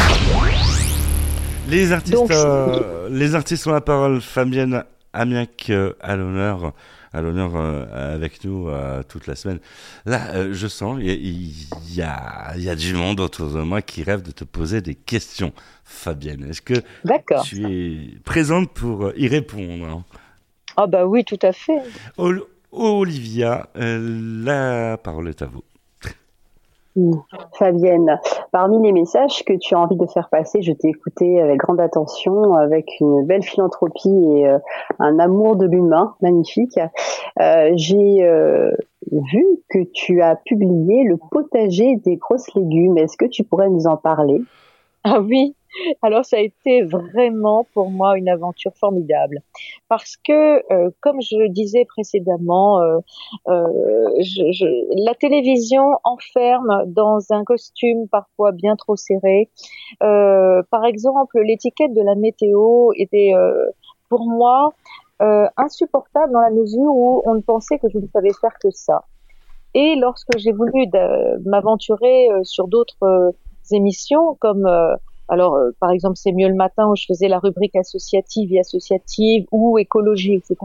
[1.69, 4.21] Les artistes, Donc, euh, les artistes ont la parole.
[4.21, 6.73] Fabienne Amiac euh, à l'honneur,
[7.13, 9.59] à l'honneur euh, avec nous euh, toute la semaine.
[10.05, 11.15] Là, je sens, il y, a-
[11.89, 14.45] il y a, il y a du monde autour de moi qui rêve de te
[14.45, 15.53] poser des questions.
[15.85, 16.75] Fabienne, est-ce que
[17.43, 20.05] tu es présente pour y répondre hein?
[20.77, 21.79] Ah bah oui, tout à fait.
[22.19, 25.63] Ol- Olivia, la parole est à vous.
[27.55, 28.21] Fabienne,
[28.53, 31.81] parmi les messages que tu as envie de faire passer, je t'ai écouté avec grande
[31.81, 34.59] attention, avec une belle philanthropie et euh,
[34.99, 36.79] un amour de l'humain magnifique.
[37.41, 38.73] Euh, J'ai euh,
[39.11, 42.99] vu que tu as publié le potager des grosses légumes.
[42.99, 44.41] Est-ce que tu pourrais nous en parler?
[45.05, 45.55] Ah oui,
[46.03, 49.41] alors ça a été vraiment pour moi une aventure formidable
[49.89, 52.99] parce que, euh, comme je le disais précédemment, euh,
[53.49, 59.49] euh, je, je- la télévision enferme dans un costume parfois bien trop serré.
[60.03, 63.67] Euh, par exemple, l'étiquette de la météo était euh,
[64.09, 64.75] pour moi
[65.23, 68.71] euh, insupportable dans la mesure où on ne pensait que je ne savais faire que
[68.71, 69.05] ça.
[69.75, 70.87] Et lorsque j'ai voulu
[71.45, 73.35] m'aventurer sur d'autres
[73.71, 74.67] émissions comme
[75.29, 78.61] alors, euh, par exemple, c'est mieux le matin où je faisais la rubrique associative et
[78.61, 80.57] associative ou écologie, etc.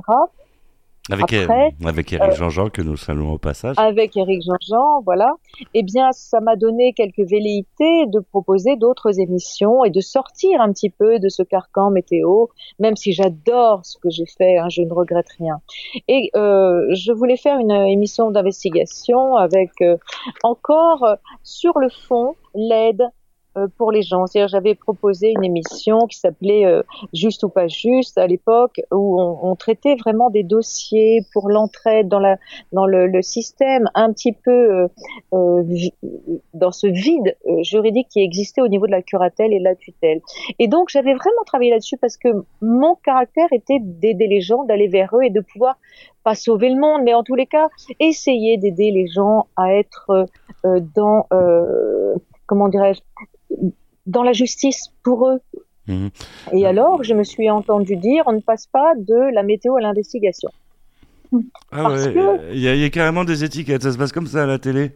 [1.10, 3.76] Avec, Après, euh, avec Eric euh, Jean-Jean que nous saluons au passage.
[3.80, 5.34] Avec Eric Jean-Jean, voilà.
[5.74, 10.72] Eh bien, ça m'a donné quelques velléités de proposer d'autres émissions et de sortir un
[10.72, 12.46] petit peu de ce carcan météo,
[12.80, 15.60] même si j'adore ce que j'ai fait, hein, je ne regrette rien.
[16.08, 19.98] Et euh, je voulais faire une émission d'investigation avec euh,
[20.44, 23.04] encore euh, sur le fond l'aide
[23.78, 24.26] pour les gens.
[24.26, 26.84] C'est-à-dire, j'avais proposé une émission qui s'appelait euh,
[27.14, 32.08] Juste ou pas juste à l'époque, où on, on traitait vraiment des dossiers pour l'entraide
[32.08, 32.38] dans la
[32.72, 34.88] dans le, le système, un petit peu euh,
[35.34, 35.64] euh,
[36.54, 39.76] dans ce vide euh, juridique qui existait au niveau de la curatelle et de la
[39.76, 40.22] tutelle.
[40.60, 42.30] Et donc, j'avais vraiment travaillé là-dessus parce que
[42.62, 45.78] mon caractère était d'aider les gens, d'aller vers eux et de pouvoir
[46.24, 50.10] pas sauver le monde, mais en tous les cas, essayer d'aider les gens à être
[50.10, 50.26] euh,
[50.66, 53.02] euh, dans euh, comment dirais-je
[54.06, 55.40] dans la justice pour eux.
[55.88, 56.10] Mhm.
[56.54, 59.82] Et alors, je me suis entendu dire, on ne passe pas de la météo à
[59.82, 60.50] l'investigation.
[61.34, 63.98] Ah parce ouais, que- il y, a- il y a carrément des étiquettes, ça se
[63.98, 64.92] passe comme ça à la télé.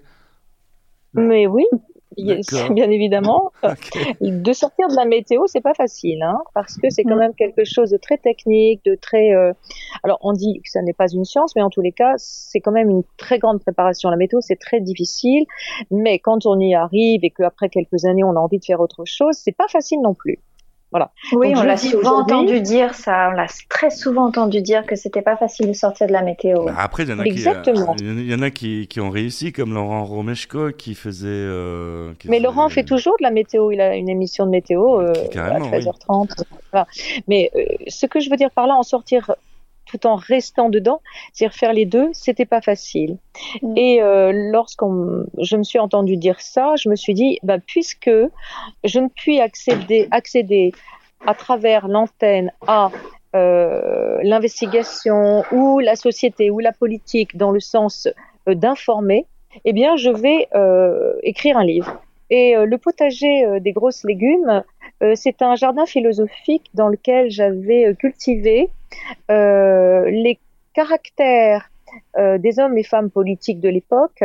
[1.14, 1.64] Mais oui,
[2.18, 3.52] bien évidemment.
[4.22, 7.20] De sortir de la météo, c'est pas facile, hein, parce que c'est quand Mm.
[7.20, 9.32] même quelque chose de très technique, de très.
[9.34, 9.52] euh,
[10.04, 12.60] Alors, on dit que ça n'est pas une science, mais en tous les cas, c'est
[12.60, 14.10] quand même une très grande préparation.
[14.10, 15.46] La météo, c'est très difficile,
[15.92, 19.04] mais quand on y arrive et qu'après quelques années, on a envie de faire autre
[19.06, 20.40] chose, c'est pas facile non plus.
[20.92, 21.12] Voilà.
[21.34, 23.30] Oui, Donc, on l'a souvent entendu dire ça.
[23.30, 26.66] On l'a très souvent entendu dire que c'était pas facile de sortir de la météo.
[26.66, 27.96] Bah, Après, il y en a, Exactement.
[28.00, 31.28] il y en a qui, qui ont réussi, comme Laurent Romeshko qui faisait.
[31.28, 33.72] euh, qui Mais faisait- Laurent fait toujours de la météo.
[33.72, 35.80] Il a une émission de météo euh, à Carrément, oui.
[35.80, 36.44] 13h30.
[36.72, 36.88] Voilà.
[37.28, 39.32] Mais euh, ce que je veux dire par là, en sortir
[39.86, 41.02] tout en restant dedans,
[41.34, 43.18] c'est-à-dire faire les deux, c'était pas facile.
[43.62, 43.78] Mm.
[43.78, 48.12] Et euh, lorsqu'on, je me suis entendu dire ça, je me suis dit, bah, puisque
[48.84, 50.72] je ne puis accéder, accéder
[51.26, 52.92] à travers l'antenne à
[53.36, 58.08] euh, l'investigation ou la société ou la politique dans le sens
[58.48, 59.26] euh, d'informer,
[59.66, 62.02] eh bien, je vais euh, écrire un livre.
[62.30, 64.64] Et euh, le potager des grosses légumes,
[65.16, 68.70] c'est un jardin philosophique dans lequel j'avais euh, cultivé
[69.30, 70.40] euh, les
[70.74, 71.70] caractères
[72.18, 74.24] euh, des hommes et femmes politiques de l'époque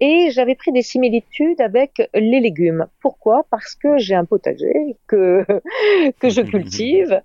[0.00, 2.86] et j'avais pris des similitudes avec les légumes.
[3.00, 3.46] Pourquoi?
[3.50, 5.44] Parce que j'ai un potager que
[6.20, 7.20] que je cultive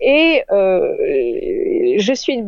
[0.00, 0.96] et euh,
[1.98, 2.42] je suis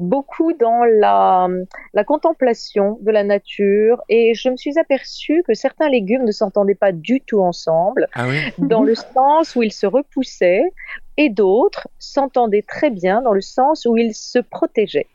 [0.00, 1.48] beaucoup dans la,
[1.94, 6.74] la contemplation de la nature et je me suis aperçue que certains légumes ne s'entendaient
[6.74, 10.64] pas du tout ensemble Ah oui dans le sens où ils se repoussaient
[11.16, 15.08] et d'autres s'entendaient très bien dans le sens où ils se protégeaient.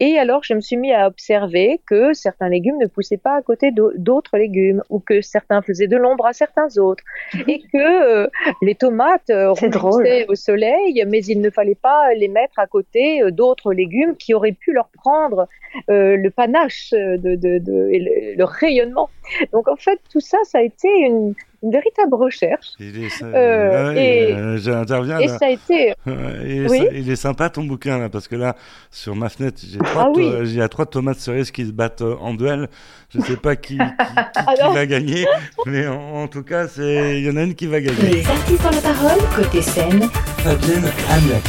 [0.00, 3.42] Et alors, je me suis mis à observer que certains légumes ne poussaient pas à
[3.42, 7.04] côté d'au- d'autres légumes, ou que certains faisaient de l'ombre à certains autres,
[7.48, 7.76] et que
[8.24, 8.28] euh,
[8.62, 13.22] les tomates euh, rougissaient au soleil, mais il ne fallait pas les mettre à côté
[13.22, 15.48] euh, d'autres légumes qui auraient pu leur prendre
[15.90, 19.10] euh, le panache de, de, de- et le, le rayonnement.
[19.52, 22.68] Donc en fait, tout ça, ça a été une, une véritable recherche.
[22.78, 25.38] Il est, ça- Euh, ouais, et- euh, j'interviens Et là.
[25.38, 25.94] ça a été.
[26.06, 26.78] Il, est, Oui.
[26.78, 28.54] sy- il est sympa ton bouquin là parce que là
[28.90, 30.30] sur ma fenêtre j'ai trois, Ah oui.
[30.30, 32.68] to- il y a trois tomates cerises qui se battent euh, en duel.
[33.14, 33.84] Je sais pas qui, qui, qui-
[34.74, 35.26] va gagner,
[35.66, 38.10] mais en, en tout cas c'est il y en a une qui va gagner.
[38.16, 40.08] Les artistes ont la parole, côté scène.
[40.38, 41.42] Fabienne Amiac.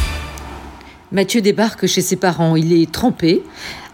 [1.12, 2.54] Mathieu débarque chez ses parents.
[2.56, 3.42] Il est trempé,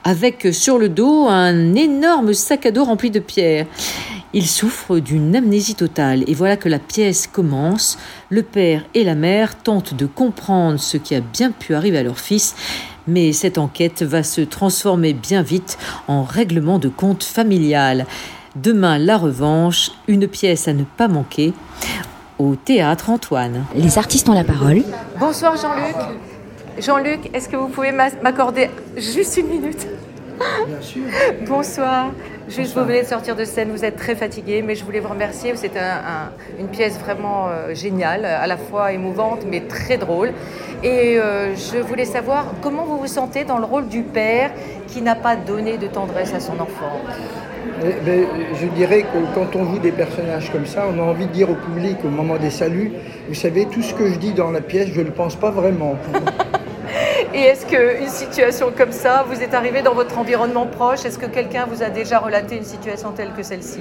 [0.03, 3.67] avec sur le dos un énorme sac à dos rempli de pierres.
[4.37, 6.25] Il souffre d'une amnésie totale.
[6.27, 7.97] Et voilà que la pièce commence.
[8.31, 12.03] Le père et la mère tentent de comprendre ce qui a bien pu arriver à
[12.03, 12.57] leur fils.
[13.07, 18.07] Mais cette enquête va se transformer bien vite en règlement de compte familial.
[18.57, 21.53] Demain, la revanche, une pièce à ne pas manquer
[22.39, 23.65] au théâtre Antoine.
[23.77, 24.83] Les artistes ont la parole.
[25.21, 25.97] Bonsoir Jean-Luc.
[26.85, 29.87] Jean-Luc, est-ce que vous pouvez m'a- m'accorder juste une minute?
[30.67, 31.03] Bien sûr.
[31.47, 32.11] Bonsoir.
[32.47, 35.09] Juste, vous venez de sortir de scène, vous êtes très fatigué, mais je voulais vous
[35.09, 35.53] remercier.
[35.57, 36.31] C'est un- un-
[36.61, 40.33] une pièce vraiment euh, géniale, à la fois émouvante, mais très drôle.
[40.83, 44.51] Et euh, je voulais savoir comment vous vous sentez dans le rôle du père
[44.89, 47.01] qui n'a pas donné de tendresse à son enfant.
[47.83, 48.27] Eh ben,
[48.61, 51.49] je dirais que quand on joue des personnages comme ça, on a envie de dire
[51.51, 52.93] au public au moment des saluts,
[53.27, 55.51] vous savez, tout ce que je dis dans la pièce, je ne le pense pas
[55.51, 55.95] vraiment.
[57.37, 61.05] Et est-ce qu'une situation comme ça vous est arrivée dans votre environnement proche?
[61.05, 63.81] Est-ce que quelqu'un vous a déjà relaté une situation telle que celle-ci?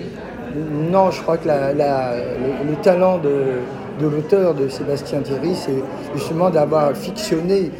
[0.56, 3.60] Non, je crois que la- la- le, le talent de,
[4.00, 5.84] de l'auteur, de Sébastien Thierry, c'est
[6.16, 7.72] justement d'avoir fictionné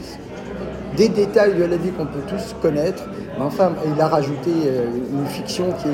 [0.96, 3.04] des détails de la vie qu'on peut tous connaître,
[3.40, 5.90] mais enfin, il a rajouté euh, une fiction qui,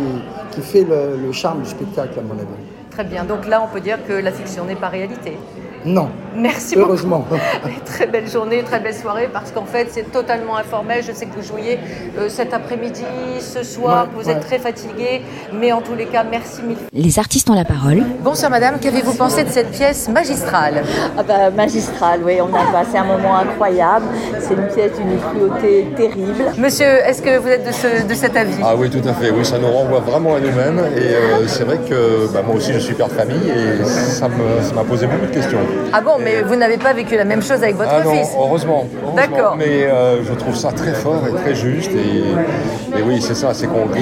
[0.52, 2.50] qui fait le, le charme du spectacle, à mon avis.
[2.92, 3.24] Très bien.
[3.24, 5.38] Donc là, on peut dire que la fiction n'est pas réalité.
[5.86, 6.10] Non.
[6.36, 7.26] Merci Heureusement.
[7.30, 7.42] beaucoup.
[7.86, 11.04] très belle journée, très belle soirée, parce qu'en fait, c'est totalement informel.
[11.06, 11.80] Je sais que vous jouiez
[12.20, 13.04] euh, cet après-midi,
[13.40, 14.34] ce soir, Ouais, vous ouais.
[14.36, 15.22] êtes très fatigué,
[15.54, 16.78] mais en tous les cas, merci mille.
[16.94, 18.04] Les artistes ont la parole.
[18.24, 20.84] Bonsoir madame, qu'avez-vous pensé de cette pièce magistrale?
[21.18, 24.06] Ah bah, magistral, oui, on a passé un moment incroyable.
[24.40, 26.44] C'est une pièce d'une cruauté terrible.
[26.58, 28.54] Monsieur, est-ce que vous êtes de, ce- de cet avis?
[28.64, 29.32] Ah oui, tout à fait.
[29.32, 30.80] Oui, ça nous renvoie vraiment à nous-mêmes.
[30.96, 34.28] Et euh, c'est vrai que bah, moi aussi, je suis père de famille et ça
[34.28, 35.60] me- ça m'a posé beaucoup de questions.
[35.92, 38.30] Ah bon, mais vous n'avez pas vécu la même chose avec votre ah non, fils
[38.36, 38.88] heureusement.
[38.92, 39.16] heureusement.
[39.16, 39.56] D'accord.
[39.58, 41.92] Mais euh, je trouve ça très fort et très juste.
[41.92, 44.02] Et, et oui, c'est ça, c'est qu'on rit.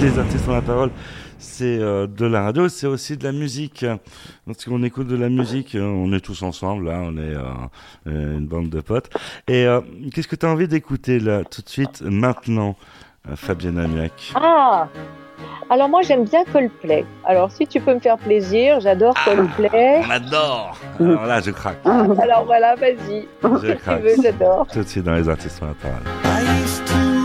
[0.00, 0.90] Les artistes ont la parole.
[1.40, 3.84] C'est euh, de la radio, c'est aussi de la musique.
[4.46, 8.46] Lorsqu'on écoute de la musique, euh, on est tous ensemble, là, on est euh, une
[8.46, 9.08] bande de potes.
[9.46, 9.80] Et euh,
[10.12, 12.74] qu'est-ce que tu as envie d'écouter là, tout de suite, maintenant,
[13.36, 14.32] Fabienne Amiac?
[14.34, 14.88] Ah
[15.70, 17.04] Alors moi j'aime bien Coldplay.
[17.26, 20.00] Alors si tu peux me faire plaisir, j'adore Coldplay.
[20.06, 21.78] On adore Alors là, je craque.
[21.84, 23.28] Alors voilà, vas-y.
[23.42, 24.02] Je Si tu craque.
[24.02, 24.66] veux, j'adore.
[24.72, 27.18] Tout de suite dans les artistes la parole.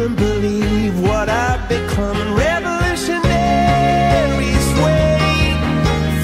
[0.00, 2.16] couldn't believe what I'd become.
[2.34, 5.56] Revolutionaries wait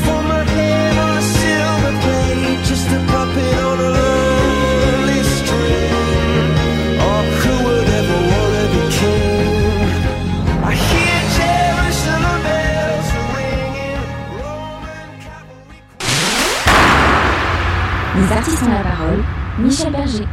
[0.04, 6.48] for my head on a silver plate, just a puppet on a lonely string.
[7.04, 9.88] Oh, who would ever wanna be king?
[10.64, 14.00] I hear Jerusalem bells ringing.
[14.40, 15.80] Roman cavalry.
[18.16, 19.20] Nous artistes la parole,
[19.58, 20.28] Michel Berger.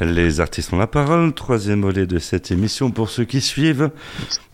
[0.00, 2.90] Les artistes ont la parole, troisième volet de cette émission.
[2.90, 3.90] Pour ceux qui suivent,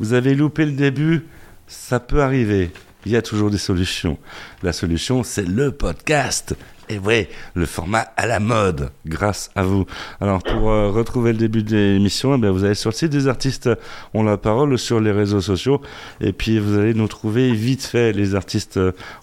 [0.00, 1.24] vous avez loupé le début,
[1.68, 2.72] ça peut arriver.
[3.04, 4.18] Il y a toujours des solutions.
[4.64, 6.56] La solution, c'est le podcast.
[6.88, 9.86] Et ouais, le format à la mode, grâce à vous.
[10.20, 13.26] Alors, pour euh, retrouver le début de l'émission, eh vous allez sur le site des
[13.28, 13.68] artistes.
[14.14, 15.80] Ont la parole, sur les réseaux sociaux,
[16.20, 18.78] et puis vous allez nous trouver vite fait, les artistes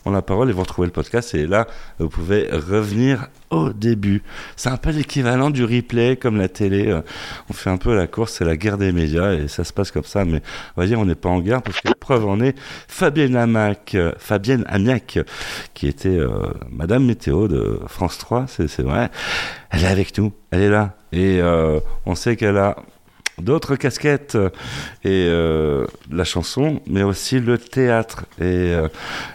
[0.06, 1.68] ont la parole, et vous retrouvez le podcast, et là,
[2.00, 4.24] vous pouvez revenir au début.
[4.56, 6.88] C'est un peu l'équivalent du replay, comme la télé.
[6.88, 7.02] euh,
[7.50, 9.92] On fait un peu la course, c'est la guerre des médias, et ça se passe
[9.92, 10.42] comme ça, mais
[10.76, 13.94] on va dire, on n'est pas en guerre, parce que preuve en est, Fabienne Amiac,
[13.96, 15.20] euh, Fabienne Amiac,
[15.74, 17.48] qui était euh, Madame Météo
[17.88, 19.10] France 3, c'est vrai,
[19.70, 22.76] elle est avec nous, elle est là, et euh, on sait qu'elle a
[23.38, 24.50] d'autres casquettes euh,
[25.04, 28.26] et euh, la chanson, mais aussi le théâtre.
[28.42, 28.76] Et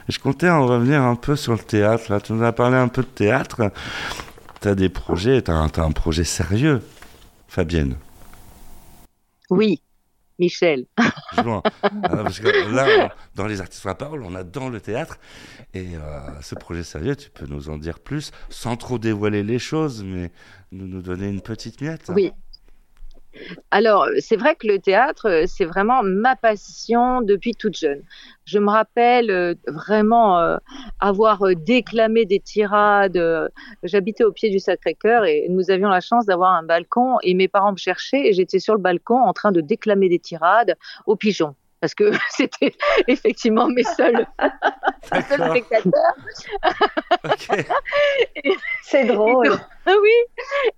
[0.08, 2.20] je comptais en revenir un peu sur le théâtre.
[2.22, 3.70] Tu nous as parlé un peu de théâtre.
[4.60, 6.82] Tu des projets, tu as, un projet sérieux,
[7.46, 7.94] Fabienne?
[9.50, 9.80] Oui,
[10.38, 10.86] Michel.
[11.42, 11.62] Juin.
[11.82, 15.18] Ah, parce que là, dans les artistes à la parole, on a dans le théâtre.
[15.74, 19.58] Et euh, ce projet sérieux, tu peux nous en dire plus, sans trop dévoiler les
[19.58, 20.30] choses, mais
[20.72, 22.10] nous, nous donner une petite miette.
[22.14, 22.32] Oui.
[23.70, 28.02] Alors, c'est vrai que le théâtre, euh, c'est vraiment ma passion depuis toute jeune.
[28.44, 30.56] Je me rappelle euh, vraiment euh,
[31.00, 33.20] avoir déclamé des tirades.
[33.82, 37.48] J'habitais au pied du Sacré-Cœur et nous avions la chance d'avoir un balcon et mes
[37.48, 40.74] parents me cherchaient et j'étais sur le balcon en train de déclamer des tirades
[41.06, 41.54] aux pigeons.
[41.80, 42.74] Parce que c'était
[43.06, 44.26] effectivement mes seuls,
[45.12, 45.56] mes seuls D'accord.
[45.56, 46.14] spectateurs.
[48.82, 49.58] C'est drôle.
[49.90, 50.10] Ah oui.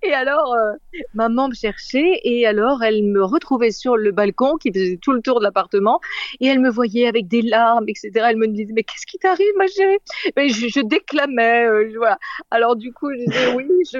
[0.03, 0.71] Et alors, euh,
[1.13, 5.21] maman me cherchait et alors elle me retrouvait sur le balcon qui faisait tout le
[5.21, 5.99] tour de l'appartement
[6.39, 8.09] et elle me voyait avec des larmes, etc.
[8.29, 9.97] Elle me disait mais qu'est-ce qui t'arrive, ma chérie?
[10.37, 12.19] Mais je, je déclamais, euh, voilà.
[12.51, 13.67] Alors du coup, je disais oui.
[13.91, 13.99] Je...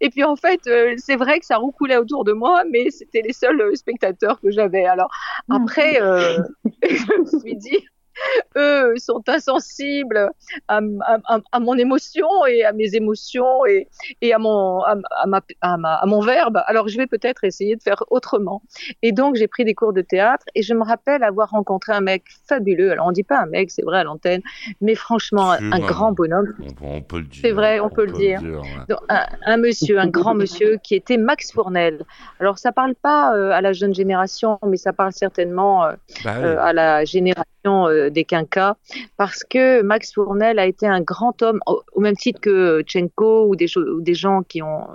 [0.00, 3.22] Et puis en fait, euh, c'est vrai que ça roucoulait autour de moi, mais c'était
[3.22, 4.84] les seuls spectateurs que j'avais.
[4.84, 5.10] Alors
[5.50, 5.94] après,
[6.82, 7.84] je me suis dit
[8.56, 10.30] eux sont insensibles
[10.68, 13.88] à, à- à- à mon émotion et à mes émotions et,
[14.20, 14.96] et à, mon, à,
[15.26, 16.62] ma, à, ma- à mon verbe.
[16.66, 18.62] Alors je vais peut-être essayer de faire autrement.
[19.02, 22.00] Et donc j'ai pris des cours de théâtre et je me rappelle avoir rencontré un
[22.00, 22.90] mec fabuleux.
[22.90, 24.42] Alors on dit pas un mec, c'est vrai à l'antenne,
[24.80, 26.54] mais franchement un, grand bonhomme.
[26.82, 27.40] On, on peut le dire.
[27.42, 28.40] C'est vrai, on, peut le dire.
[28.42, 28.60] ouais.
[28.88, 32.04] Donc, un, un monsieur, un grand monsieur qui était Max Fournel.
[32.40, 35.92] Alors ça parle pas euh, à la jeune génération, mais ça parle certainement euh,
[36.24, 36.44] Bah oui.
[36.44, 38.76] euh, à la génération des quinquas,
[39.16, 43.56] parce que Max Fournel a été un grand homme, au, même titre que Tchenko ou
[43.56, 44.86] des, cho- ou des gens qui ont,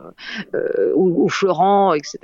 [0.54, 2.18] euh, ou, ou Florent, etc.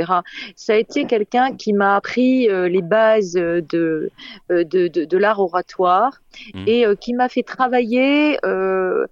[0.55, 4.09] Ça a été quelqu'un qui m'a appris euh, les bases euh, de,
[4.51, 6.21] euh, de, de, de l'art oratoire
[6.67, 9.05] et euh, qui m'a fait travailler euh,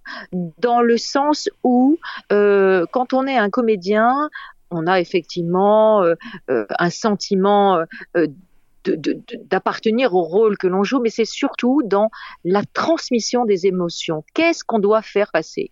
[0.59, 1.97] dans le sens où,
[2.31, 4.29] euh, quand on est un comédien,
[4.71, 6.15] on a effectivement euh,
[6.49, 7.83] euh, un sentiment
[8.17, 8.25] euh,
[8.85, 12.09] d'appartenir au rôle que l'on joue, mais c'est surtout dans
[12.43, 14.23] la transmission des émotions.
[14.33, 15.71] Qu'est-ce qu'on doit faire passer?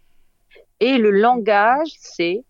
[0.79, 2.43] Et le langage, c'est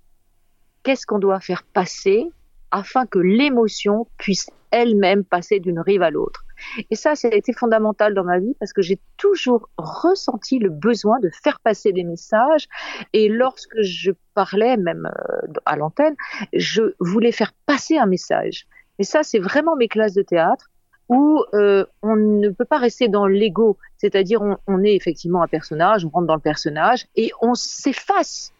[0.84, 2.28] qu'est-ce qu'on doit faire passer
[2.72, 6.46] afin que l'émotion puisse elle-même passer d'une rive à l'autre.
[6.90, 10.70] Et ça, ça a été fondamental dans ma vie parce que j'ai toujours ressenti le
[10.70, 12.68] besoin de faire passer des messages.
[13.14, 16.16] Et lorsque je parlais, même euh, à l'antenne,
[16.54, 18.68] je voulais faire passer un message.
[19.00, 20.70] Et ça, c'est vraiment mes classes de théâtre
[21.08, 26.06] où euh, on ne peut pas rester dans l'ego, c'est-à-dire on, est effectivement un personnage,
[26.06, 28.54] on rentre dans le personnage et on s'efface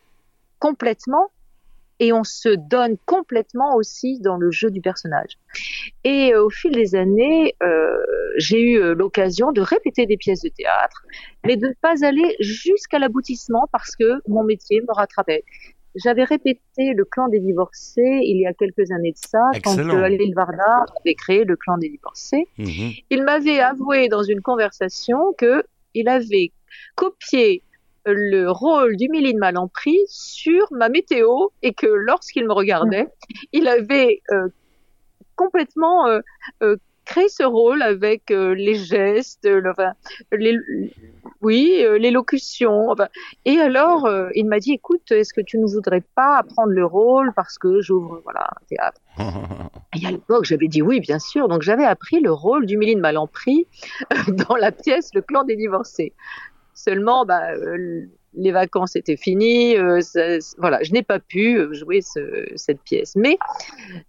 [0.58, 1.30] complètement
[2.00, 5.38] et on se donne complètement aussi dans le jeu du personnage.
[6.04, 7.98] Et euh, au fil des années, euh,
[8.38, 11.06] j'ai eu l'occasion de répéter des pièces de théâtre,
[11.46, 15.44] mais de ne pas aller jusqu'à l'aboutissement parce que mon métier me rattrapait.
[15.96, 19.90] J'avais répété le clan des divorcés il y a quelques années de ça, Excellent.
[19.90, 22.48] quand euh, Aline Varda avait créé le clan des divorcés.
[22.58, 22.92] Mhm.
[23.10, 25.64] Il m'avait avoué dans une conversation que
[25.96, 26.52] il avait
[26.96, 27.64] copié
[28.06, 33.08] le rôle du de Malampris sur ma météo et que lorsqu'il me regardait,
[33.52, 34.48] il avait euh,
[35.36, 36.20] complètement euh,
[36.64, 39.94] euh, créé ce rôle avec euh, les gestes, le- enfin,
[40.32, 40.58] les,
[41.42, 42.90] oui, euh, l'élocution.
[42.92, 43.08] Enfin,
[43.46, 46.86] et alors, euh, il m'a dit, écoute, est-ce que tu ne voudrais pas apprendre le
[46.86, 49.02] rôle parce que j'ouvre voilà un théâtre?
[50.00, 51.48] Et à l'époque, j'avais dit oui, bien sûr.
[51.48, 53.68] Donc, j'avais appris le rôle du Méline Malampris
[54.28, 56.14] dans la pièce Le clan des divorcés.
[56.76, 58.04] Seulement, bah, euh,
[58.36, 59.76] les vacances étaient finies.
[59.78, 63.16] euh, ça- voilà, je n'ai pas pu euh, jouer ce- cette pièce.
[63.16, 63.38] Mais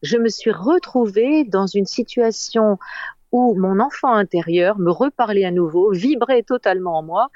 [0.03, 2.79] je me suis retrouvée dans une situation
[3.33, 7.29] où mon enfant intérieur me reparlait à nouveau, vibrait totalement en moi.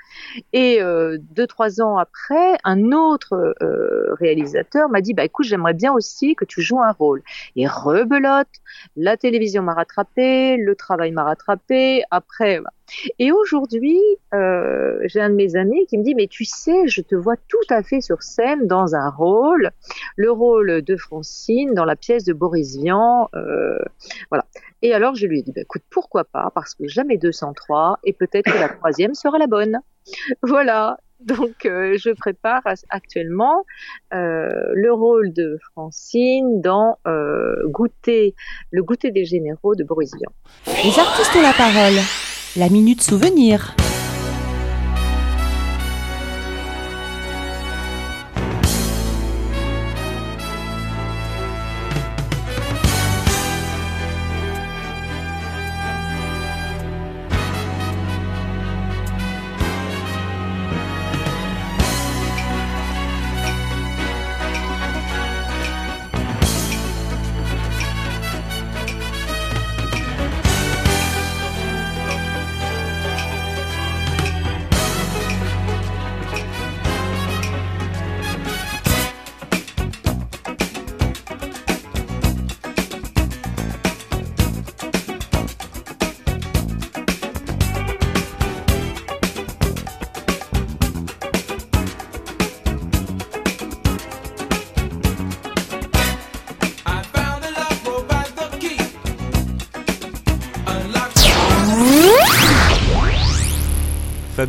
[0.53, 5.75] Et euh, deux, trois ans après, un autre euh, réalisateur m'a dit, bah écoute, j'aimerais
[5.75, 7.23] bien aussi que tu joues un rôle.
[7.57, 8.49] Et rebelote,
[8.97, 12.61] la télévision m'a rattrapé, le travail m'a rattrapé, après...
[12.61, 12.71] bah.
[13.19, 13.99] Et aujourd'hui,
[14.35, 17.37] euh, j'ai un de mes amis qui me dit, mais tu sais, je te vois
[17.49, 19.71] tout à fait sur scène dans un rôle,
[20.17, 23.29] le rôle de Francine dans la pièce de Boris Vian.
[23.35, 23.79] euh,
[24.31, 24.45] voilà.
[24.85, 28.12] Et alors, je lui ai dit, bah, écoute, pourquoi pas, parce que jamais 203, et
[28.12, 29.78] peut-être que la troisième sera la bonne.
[30.43, 30.99] Voilà.
[31.20, 32.61] Donc, euh, je prépare
[32.91, 33.64] actuellement
[34.12, 38.35] euh, le rôle de Francine dans euh, Goûter,
[38.72, 40.30] le goûter des généraux de Boris Vian.
[40.66, 41.99] Les artistes ont la parole.
[42.57, 43.74] La minute souvenir.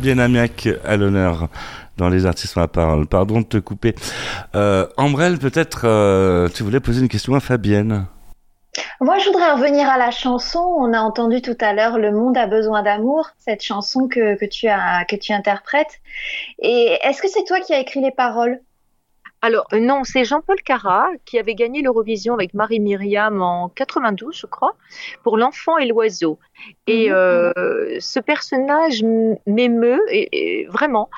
[0.06, 1.48] Fabienne Amiac à l'honneur
[1.96, 3.08] dans Les Artistes la parole.
[3.08, 3.96] Pardon de te couper.
[4.54, 8.06] Euh, Ambrelle, peut-être euh, tu voulais poser une question à Fabienne.
[9.00, 10.60] Moi, je voudrais revenir à la chanson.
[10.60, 14.68] On a entendu tout à l'heure Le monde a besoin d'amour, cette chanson que, tu
[14.68, 15.98] que tu interprètes.
[16.60, 18.60] Et est-ce que c'est toi qui as écrit les paroles?
[19.46, 24.36] Alors euh, non, c'est Jean-Paul Cara qui avait gagné l'Eurovision avec Marie Myriam en 92,
[24.36, 24.74] je crois,
[25.22, 26.38] pour L'enfant et l'oiseau.
[26.86, 27.14] Et Mhm.
[27.14, 29.04] euh, ce personnage
[29.46, 31.08] m'émeut et, et vraiment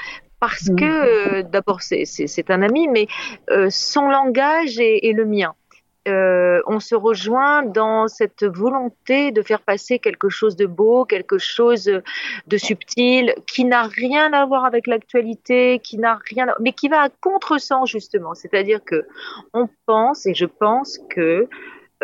[0.40, 3.06] parce que euh, d'abord c'est un ami, mais
[3.50, 5.54] euh, son langage est, est le mien.
[6.08, 11.38] Euh, on se rejoint dans cette volonté de faire passer quelque chose de beau, quelque
[11.38, 11.90] chose
[12.46, 16.88] de subtil, qui n'a rien à voir avec l'actualité, qui n'a rien, à- mais qui
[16.88, 18.34] va à contresens justement.
[18.34, 19.06] C'est-à-dire que
[19.54, 21.48] on pense et je pense que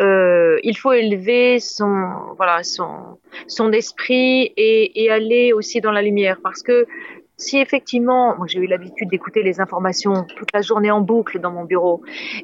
[0.01, 1.95] euh, il faut élever son
[3.71, 6.85] esprit et, et aller aussi dans la lumière parce que
[7.37, 11.51] si effectivement, moi j'ai eu l'habitude d'écouter les informations toute la journée en boucle dans
[11.51, 12.01] mon bureau,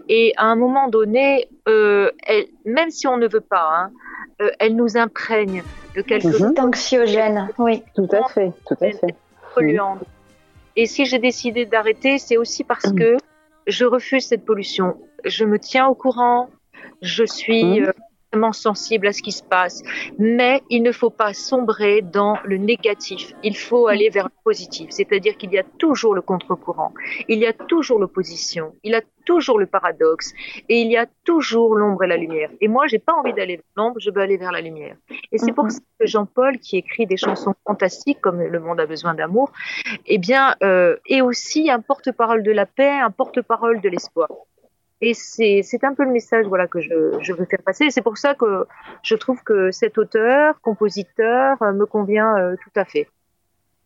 [0.10, 3.92] et à un moment donné, euh, elle- même si on ne veut pas, hein,
[4.42, 5.64] euh, elle nous imprègne
[5.96, 6.34] de quelque Mhm.
[6.34, 7.84] chose anxiogène, oui.
[7.96, 9.16] Tout à fait, tout à fait.
[9.54, 10.00] polluante.
[10.78, 13.18] Et si j'ai décidé d'arrêter, c'est aussi parce que
[13.68, 14.96] je refuse cette pollution.
[15.26, 16.50] Je me tiens au courant,
[17.02, 17.88] je suis Mhm.
[17.88, 17.92] euh,
[18.32, 19.84] vraiment sensible à ce qui se passe,
[20.18, 23.34] mais il ne faut pas sombrer dans le négatif.
[23.44, 26.94] Il faut aller vers le positif, c'est-à-dire qu'il y a toujours le contre-courant,
[27.28, 30.34] il y a toujours l'opposition, il y a toujours le paradoxe,
[30.70, 32.50] et il y a toujours l'ombre et la lumière.
[32.60, 34.96] Et moi, j'ai pas envie d'aller vers l'ombre, je veux aller vers la lumière.
[35.32, 38.86] Et c'est pour ça que Jean-Paul, qui écrit des chansons fantastiques comme Le monde a
[38.86, 39.52] besoin d'amour,
[40.06, 44.30] eh bien, euh, est aussi un porte-parole de la paix, un porte-parole de l'espoir.
[45.02, 47.90] Et c'est c'est un peu le message voilà que je, je veux faire passer.
[47.90, 48.66] C'est pour ça que
[49.02, 53.08] je trouve que cet auteur, compositeur, euh, me convient euh, tout à fait.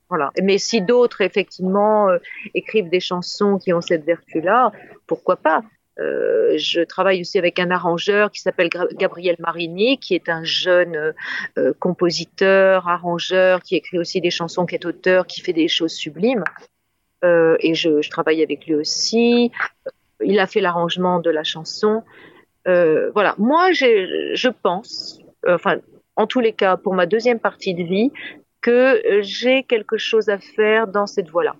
[0.09, 0.30] Voilà.
[0.43, 2.18] Mais si d'autres effectivement euh,
[2.53, 4.72] écrivent des chansons qui ont cette vertu-là,
[5.07, 5.63] pourquoi pas?
[5.97, 11.13] Je travaille aussi avec un arrangeur qui s'appelle Gabriel Marini, qui est un jeune
[11.80, 16.43] compositeur, arrangeur, qui écrit aussi des chansons, qui est auteur, qui fait des choses sublimes.
[17.24, 19.53] Et je, je travaille avec lui aussi.
[20.26, 22.03] Il a fait l'arrangement de la chanson.
[22.67, 23.36] Euh, voilà.
[23.38, 25.78] Moi, j'ai- je pense, euh, enfin,
[26.15, 28.11] en tous les cas, pour ma deuxième partie de vie,
[28.61, 31.55] que euh, j'ai quelque chose à faire dans cette voie-là.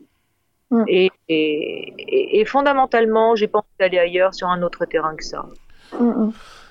[0.88, 5.24] Et, et, et- et fondamentalement, j'ai pas envie d'aller ailleurs sur un autre terrain que
[5.24, 5.46] ça.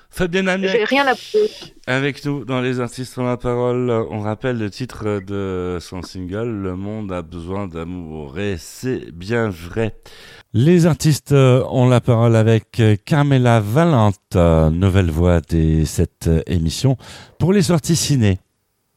[0.09, 0.81] Fabienne Amiac.
[0.87, 1.49] Rien à prouver.
[1.87, 6.47] Avec nous dans Les Artistes ont la parole, on rappelle le titre de son single
[6.61, 9.95] Le monde a besoin d'amour et c'est bien vrai.
[10.57, 16.29] Les artistes euh, ont la parole avec euh, Carmela Valente, euh, nouvelle voix de cette
[16.47, 16.95] émission
[17.37, 18.39] pour les sorties ciné.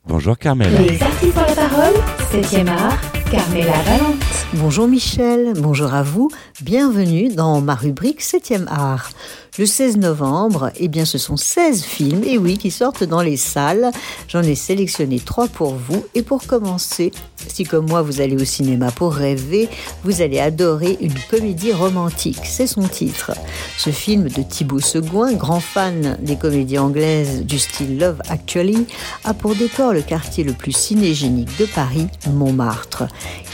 [0.07, 0.81] Bonjour Carmela.
[0.83, 1.95] Les artistes ont la parole,
[2.33, 4.23] 7e art, Carmela Valente.
[4.55, 6.31] Bonjour Michel, bonjour à vous,
[6.61, 9.11] bienvenue dans ma rubrique 7e art.
[9.59, 13.37] Le 16 novembre, eh bien, ce sont 16 films, et oui, qui sortent dans les
[13.37, 13.91] salles.
[14.29, 16.07] J'en ai sélectionné trois pour vous.
[16.15, 17.11] Et pour commencer,
[17.47, 19.69] si comme moi vous allez au cinéma pour rêver,
[20.05, 22.41] vous allez adorer une comédie romantique.
[22.45, 23.33] C'est son titre.
[23.77, 28.87] Ce film de Thibaut Seguin, grand fan des comédies anglaises du style Love Actually,
[29.25, 33.05] a pour décor le quartier le plus cinégénique de Paris, Montmartre.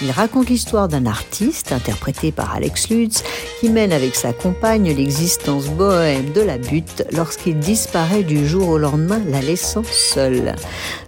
[0.03, 3.23] Il raconte l'histoire d'un artiste, interprété par Alex Lutz,
[3.61, 8.79] qui mène avec sa compagne l'existence bohème de la butte lorsqu'il disparaît du jour au
[8.79, 10.55] lendemain, la laissant seule.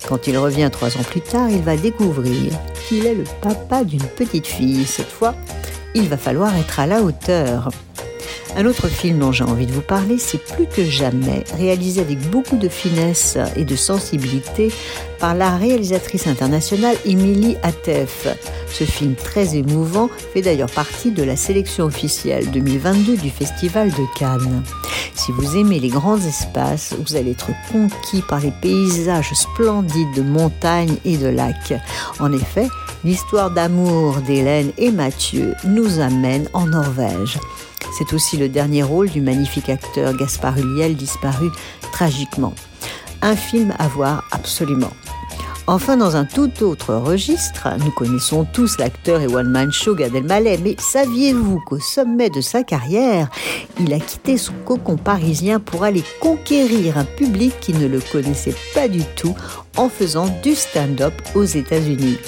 [0.08, 2.52] Quand il revient trois ans plus tard, il va découvrir
[2.88, 4.84] qu'il est le papa d'une petite fille.
[4.84, 5.34] Cette fois,
[5.94, 7.70] il va falloir être à la hauteur.
[8.58, 12.18] Un autre film dont j'ai envie de vous parler, c'est Plus que jamais, réalisé avec
[12.30, 14.72] beaucoup de finesse et de sensibilité
[15.18, 18.26] par la réalisatrice internationale Émilie Atef.
[18.72, 24.18] Ce film très émouvant fait d'ailleurs partie de la sélection officielle 2022 du Festival de
[24.18, 24.62] Cannes.
[25.14, 30.22] Si vous aimez les grands espaces, vous allez être conquis par les paysages splendides de
[30.22, 31.74] montagnes et de lacs.
[32.20, 32.68] En effet,
[33.04, 37.38] l'histoire d'amour d'Hélène et Mathieu nous amène en Norvège.
[37.96, 41.50] C'est aussi le dernier rôle du magnifique acteur Gaspard Ulliel disparu
[41.92, 42.52] tragiquement.
[43.22, 44.92] Un film à voir absolument.
[45.66, 50.58] Enfin, dans un tout autre registre, nous connaissons tous l'acteur et one-man show Gad Elmaleh,
[50.62, 53.28] mais saviez-vous qu'au sommet de sa carrière,
[53.80, 58.54] il a quitté son cocon parisien pour aller conquérir un public qui ne le connaissait
[58.74, 59.34] pas du tout
[59.76, 62.18] en faisant du stand-up aux États-Unis?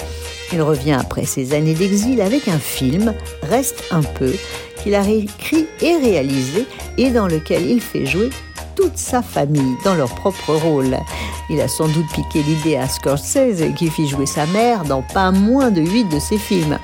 [0.51, 4.33] Il revient après ses années d'exil avec un film, Reste un peu,
[4.81, 6.65] qu'il a écrit et réalisé
[6.97, 8.29] et dans lequel il fait jouer
[8.75, 10.97] toute sa famille dans leur propre rôle.
[11.49, 15.31] Il a sans doute piqué l'idée à Scorsese qui fit jouer sa mère dans pas
[15.31, 16.77] moins de huit de ses films.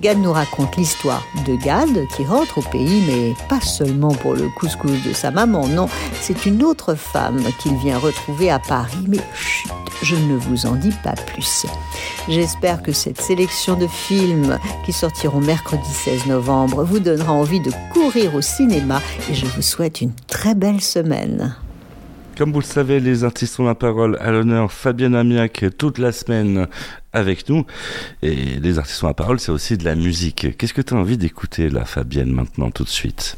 [0.00, 4.48] Gad nous raconte l'histoire de Gad qui rentre au pays, mais pas seulement pour le
[4.56, 5.88] couscous de sa maman, non,
[6.20, 9.70] c'est une autre femme qu'il vient retrouver à Paris, mais chut,
[10.02, 11.66] je ne vous en dis pas plus.
[12.28, 17.72] J'espère que cette sélection de films qui sortiront mercredi 16 novembre vous donnera envie de
[17.92, 21.56] courir au cinéma et je vous souhaite une très belle semaine.
[22.38, 24.70] Comme vous le savez, les artistes ont la parole à l'honneur.
[24.70, 26.68] Fabienne Amiac toute la semaine
[27.12, 27.66] avec nous.
[28.22, 30.56] Et les artistes ont la parole, c'est aussi de la musique.
[30.56, 33.36] Qu'est-ce que tu as envie d'écouter là, Fabienne, maintenant, tout de suite?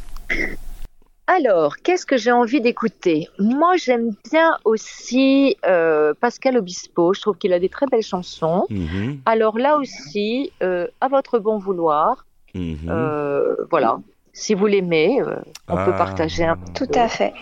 [1.26, 3.26] Alors, qu'est-ce que j'ai envie d'écouter?
[3.38, 7.14] Moi, j'aime bien aussi euh, Pascal Obispo.
[7.14, 8.66] Je trouve qu'il a des très belles chansons.
[8.68, 12.26] Mhm, Alors là aussi, euh, à votre bon vouloir.
[12.52, 12.76] mhm.
[12.90, 13.98] Euh, voilà.
[14.32, 15.36] Si vous l'aimez, euh,
[15.68, 15.98] on peut Ah.
[15.98, 17.32] partager un Tout à fait.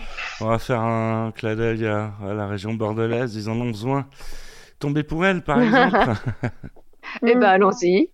[0.41, 4.07] On va faire un clin d'œil à, à la région bordelaise, ils en ont besoin.
[4.79, 6.13] Tomber pour elle, par exemple.
[7.25, 8.11] Eh ben, allons-y.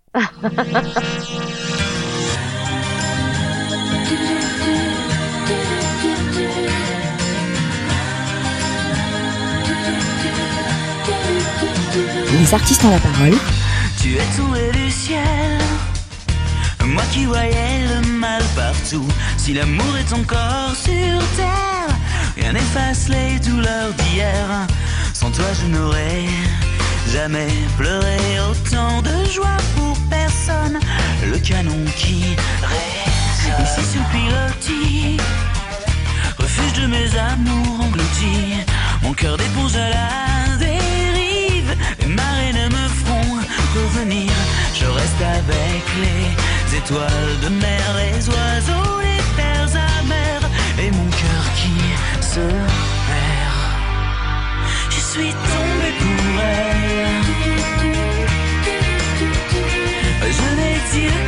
[12.39, 13.33] Les artistes ont la parole.
[14.01, 15.54] Tu es tombé du ciel,
[16.87, 19.07] moi qui voyais le mal partout.
[19.37, 21.89] Si l'amour est encore sur terre,
[22.37, 24.67] rien n'efface les douleurs d'hier.
[25.13, 26.25] Sans toi, je n'aurais
[27.11, 28.17] jamais pleuré
[28.49, 30.79] autant de joie pour personne.
[31.25, 35.17] Le canon qui résonne ici le pilotis,
[36.37, 38.63] refuge de mes amours engloutis.
[39.01, 43.37] Mon cœur d'éponge à la dérive, les marées ne me feront
[43.75, 44.31] revenir.
[44.73, 46.54] Je reste avec les
[46.85, 50.47] étoiles de mer, les oiseaux, les terres amères,
[50.79, 51.75] et mon cœur qui
[52.23, 52.41] se
[53.07, 53.59] perd.
[54.89, 57.25] Je suis tombé pour elle.
[60.37, 61.24] Je n'ai dit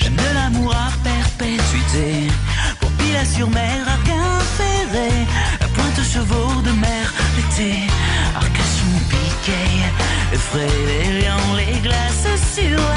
[0.00, 2.26] J'aime de l'amour à perpétuité.
[2.80, 5.10] Pour Pilat-sur-Mer, Arquin ferré,
[5.60, 7.86] à Pointe-Chevaux de mer, l'été,
[8.34, 8.98] Arcachon
[10.32, 12.87] les frais, les lions, les glaces sur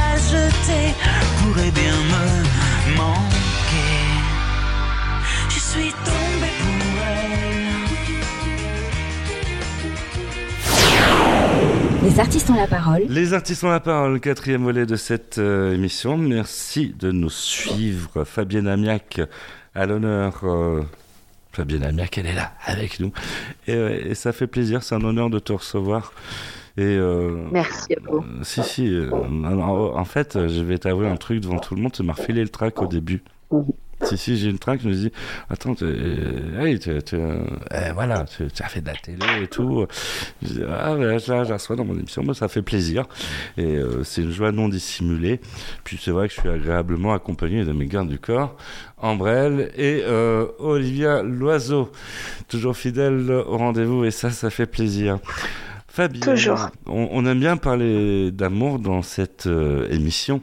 [12.12, 13.04] Les artistes ont la parole.
[13.08, 16.18] Les artistes ont la parole, quatrième volet de cette euh, émission.
[16.18, 18.26] Merci de nous suivre.
[18.26, 19.22] Fabienne Amiac
[19.74, 20.82] à l'honneur euh,
[21.54, 23.14] Fabienne Amiac, elle est là avec nous.
[23.68, 26.12] Et, et ça fait plaisir, c'est un honneur de te recevoir.
[26.78, 28.18] Et euh, Merci à vous.
[28.20, 28.88] euh, si, si.
[28.94, 31.92] euh, en fait, euh, je vais t'avouer un truc devant tout le monde.
[31.94, 33.24] Tu m'as refilé le track au début.
[34.04, 35.12] Si, si, j'ai une track, je me dis,
[35.50, 37.44] attends, euh, hey, t'es- t'es, euh,
[37.74, 39.86] eh, voilà, tu, tu as fait de la télé et tout.
[40.42, 43.06] Je dis, ah, ben, là, je la reçois dans mon émission, moi, ça fait plaisir.
[43.58, 45.40] Et euh, c'est une joie non dissimulée.
[45.84, 48.56] Puis c'est vrai que je suis agréablement accompagné de mes gardes du corps,
[48.98, 51.92] Ambrelle et euh, Olivia Loiseau,
[52.48, 55.20] toujours fidèle au rendez-vous, et ça, ça fait plaisir.
[55.88, 56.70] Fabien, Toujours.
[56.86, 60.42] On, on aime bien parler d'amour dans cette euh, émission.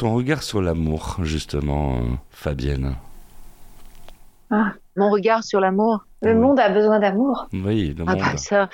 [0.00, 2.94] Ton regard sur l'amour, justement, euh, Fabienne.
[4.50, 6.06] Ah, mon regard sur l'amour.
[6.22, 7.48] Le monde a besoin d'amour.
[7.52, 8.22] Oui, le Ah monde.
[8.22, 8.70] bah ça,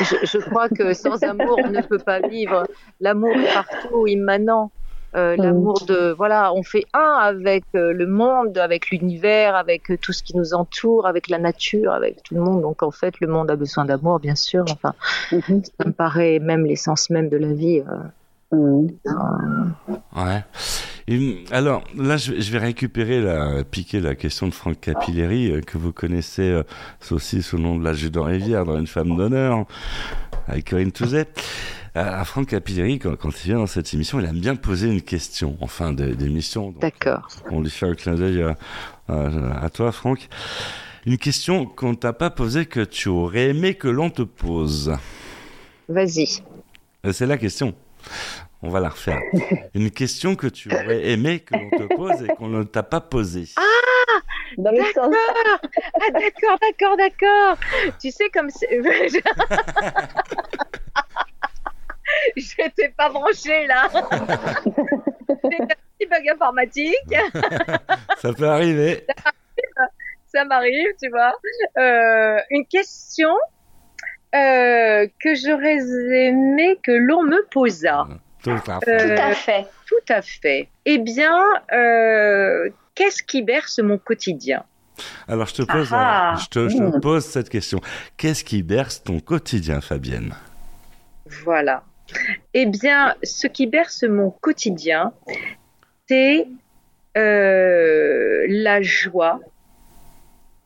[0.00, 2.66] je, je crois que sans amour, on ne peut pas vivre.
[3.00, 4.70] L'amour est partout, immanent.
[5.14, 9.96] Euh, L'amour de, voilà, on fait un avec euh, le monde, avec l'univers, avec euh,
[9.96, 12.60] tout ce qui nous entoure, avec la nature, avec tout le monde.
[12.60, 14.66] Donc en fait, le monde a besoin d'amour, bien sûr.
[14.70, 14.92] Enfin,
[15.30, 17.82] ça me paraît même l'essence même de la vie.
[18.52, 18.86] Euh.
[20.16, 20.44] Ouais.
[21.08, 25.50] Et, alors, là, je, vais- je vais récupérer, la, piquer la question de Franck Capilleri,
[25.52, 26.62] euh, que vous connaissez euh,
[27.10, 29.66] aussi sous le nom de l'adjudant Rivière dans Une femme d'honneur,
[30.48, 31.26] avec Corinne Touzet.
[31.94, 35.00] À Franck Capilleri, quand, quand il vient dans cette émission, il aime bien poser une
[35.00, 36.74] question, en fin d'émission.
[36.78, 37.26] D'accord.
[37.50, 38.56] On lui fait un clin d'œil à,
[39.08, 40.28] à- à toi, Franck.
[41.06, 44.92] Une question qu'on t'a pas posée, que tu aurais aimé que l'on te pose.
[45.88, 46.42] Vas-y.
[47.06, 47.74] Euh, C'est la question.
[48.62, 49.20] On va la refaire.
[49.74, 53.00] Une question que tu aurais aimé que l'on te pose et qu'on ne t'a pas
[53.00, 53.48] posée.
[53.56, 53.62] Ah
[54.56, 57.58] D'accord Ah d'accord, d'accord, d'accord
[58.00, 58.68] Tu sais comme c'est...
[62.36, 67.14] J'étais pas branchée là C'est un petit bug informatique
[68.18, 69.06] Ça peut arriver.
[70.26, 71.34] Ça m'arrive, tu vois.
[71.78, 73.34] Euh, une question
[74.34, 78.06] euh, que j'aurais aimé que l'on me posât.
[78.42, 79.66] Tout à Euh, Tout à fait.
[79.86, 80.68] Tout à fait.
[80.84, 81.36] Eh bien,
[81.72, 84.64] euh, qu'est-ce qui berce mon quotidien?
[85.28, 86.34] Alors je te pose, Ah.
[86.34, 87.00] euh, je te, je te Mmh.
[87.00, 87.80] pose cette question.
[88.16, 90.34] Qu'est-ce qui berce ton quotidien, Fabienne?
[91.44, 91.82] Voilà.
[92.54, 95.12] Eh bien, ce qui berce mon quotidien,
[96.08, 96.46] c'est
[97.16, 99.40] euh, la joie,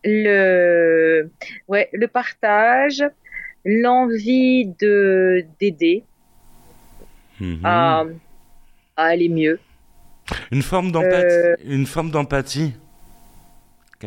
[0.04, 1.30] le,
[1.68, 3.02] ouais, le partage,
[3.64, 6.04] l'envie de d'aider
[7.40, 7.60] Mhm.
[7.64, 8.04] à,
[8.96, 9.58] à aller mieux.
[10.52, 11.34] Une forme d'empathie.
[11.34, 12.74] Euh, Une forme d'empathie.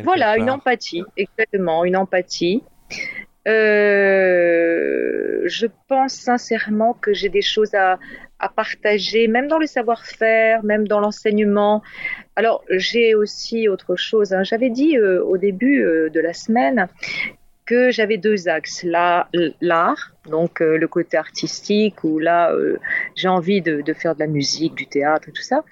[0.02, 2.62] Voilà, une empathie, exactement, une empathie.
[4.04, 7.98] Euh, je pense sincèrement que j'ai des choses à,
[8.38, 11.82] à partager, même dans le savoir-faire, même dans l'enseignement.
[12.36, 14.32] Alors, j'ai aussi autre chose.
[14.32, 14.42] hein.
[14.42, 16.88] J'avais dit euh, au début euh, de la semaine
[17.66, 18.82] que j'avais deux axes.
[18.82, 19.28] Là,
[19.60, 22.78] l'art, donc euh, le côté artistique, où là, euh,
[23.14, 25.64] j'ai envie de, de faire de la musique, du théâtre et tout ça.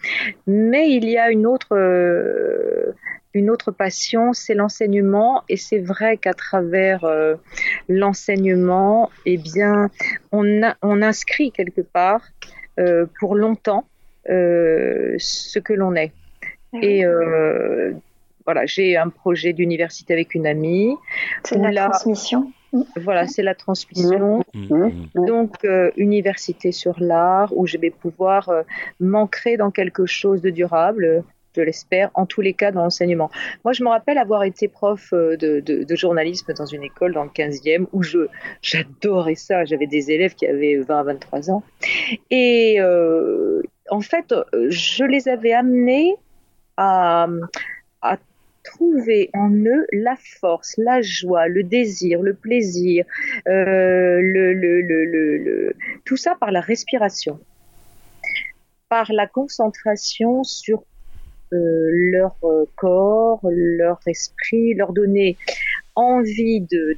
[0.46, 2.92] Mais il y a une autre, euh,
[3.34, 5.42] une autre passion, c'est l'enseignement.
[5.48, 7.34] Et c'est vrai qu'à travers euh,
[7.88, 9.90] l'enseignement, eh bien,
[10.32, 12.22] on, a- on inscrit quelque part
[12.80, 13.86] euh, pour longtemps
[14.30, 16.12] euh, ce que l'on est.
[16.80, 17.92] Et euh,
[18.44, 20.94] voilà, j'ai un projet d'université avec une amie.
[21.44, 22.52] C'est la transmission.
[22.96, 24.42] Voilà, c'est la transmission.
[25.14, 28.62] Donc, euh, université sur l'art, où je vais pouvoir euh,
[28.98, 31.22] m'ancrer dans quelque chose de durable,
[31.54, 33.30] je l'espère, en tous les cas dans l'enseignement.
[33.62, 37.12] Moi, je me rappelle avoir été prof euh, de, de- de journalisme dans une école
[37.12, 38.20] dans le 15e, où je
[38.62, 39.66] j'adorais ça.
[39.66, 41.62] J'avais des élèves qui avaient 20 à 23 ans.
[42.30, 44.34] Et euh, en fait,
[44.70, 46.14] je les avais amenés
[46.78, 47.26] à,
[48.00, 48.16] à
[48.62, 53.04] trouver en eux la force, la joie, le désir, le plaisir,
[53.48, 54.20] euh,
[56.04, 57.40] tout ça par la respiration,
[58.88, 60.84] par la concentration sur
[61.52, 65.36] euh, leur euh, corps, leur esprit, leur donner
[65.94, 66.96] envie de,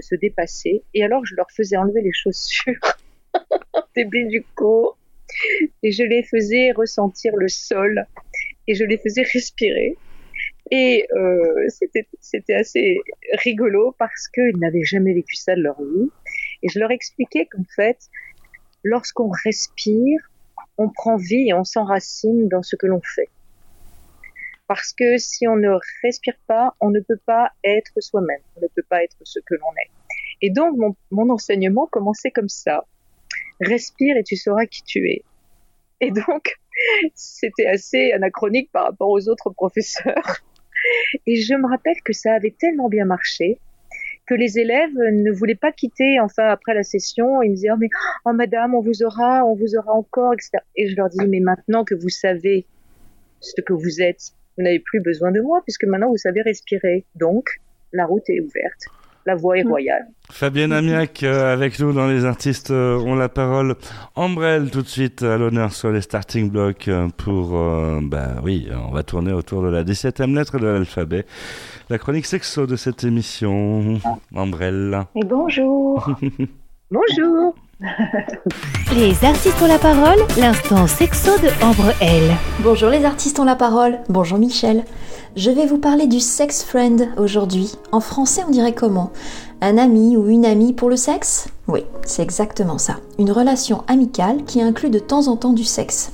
[0.00, 0.82] se dépasser.
[0.94, 2.98] Et alors, je leur faisais enlever les chaussures
[3.96, 4.96] des du corps
[5.82, 8.06] et je les faisais ressentir le sol
[8.66, 9.96] et je les faisais respirer.
[10.70, 11.66] Et euh,
[12.20, 13.00] c'était assez
[13.44, 16.10] rigolo parce qu'ils n'avaient jamais vécu ça de leur vie.
[16.62, 17.98] Et je leur expliquais qu'en fait,
[18.84, 20.20] lorsqu'on respire,
[20.78, 23.28] on prend vie et on s'enracine dans ce que l'on fait.
[24.68, 28.68] Parce que si on ne respire pas, on ne peut pas être soi-même, on ne
[28.68, 29.90] peut pas être ce que l'on est.
[30.42, 32.84] Et donc, mon, mon enseignement commençait comme ça.
[33.60, 35.24] Respire et tu sauras qui tu es.
[36.00, 36.54] Et donc,
[37.14, 40.40] c'était assez anachronique par rapport aux autres professeurs.
[41.26, 43.58] Et je me rappelle que ça avait tellement bien marché
[44.26, 46.20] que les élèves ne voulaient pas quitter.
[46.20, 47.88] Enfin, après la session, ils me disaient oh, mais
[48.24, 50.58] oh madame, on vous aura, on vous aura encore, etc.
[50.76, 52.66] Et je leur dis mais maintenant que vous savez
[53.40, 57.04] ce que vous êtes, vous n'avez plus besoin de moi puisque maintenant vous savez respirer.
[57.16, 57.60] Donc
[57.92, 58.86] la route est ouverte
[59.26, 60.06] la voix est royale.
[60.30, 63.76] Fabienne Amiac euh, avec nous dans Les Artistes euh, ont la parole.
[64.14, 67.50] Ambrelle tout de suite à l'honneur sur les starting blocks euh, pour...
[68.02, 71.26] bah oui, on va tourner autour de la 17e lettre de l'alphabet.
[71.88, 73.98] La chronique sexo de cette émission.
[74.34, 75.06] Ambrelle.
[75.16, 76.08] Et bonjour.
[76.90, 77.54] bonjour.
[78.94, 82.30] les artistes ont la parole, l'instant sexo de Ambre L.
[82.62, 84.84] Bonjour les artistes ont la parole, bonjour Michel.
[85.36, 87.72] Je vais vous parler du sex friend aujourd'hui.
[87.92, 89.12] En français, on dirait comment?
[89.62, 91.48] Un ami ou une amie pour le sexe?
[91.68, 92.96] Oui, c'est exactement ça.
[93.18, 96.12] Une relation amicale qui inclut de temps en temps du sexe.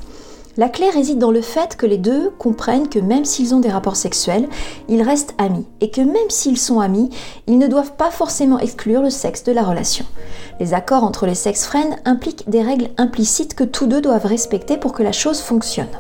[0.59, 3.69] La clé réside dans le fait que les deux comprennent que même s'ils ont des
[3.69, 4.49] rapports sexuels,
[4.89, 7.11] ils restent amis et que même s'ils sont amis,
[7.47, 10.07] ils ne doivent pas forcément exclure le sexe de la relation.
[10.59, 14.79] Les accords entre les sex friends impliquent des règles implicites que tous deux doivent respecter
[14.79, 15.91] pour que la chose fonctionne.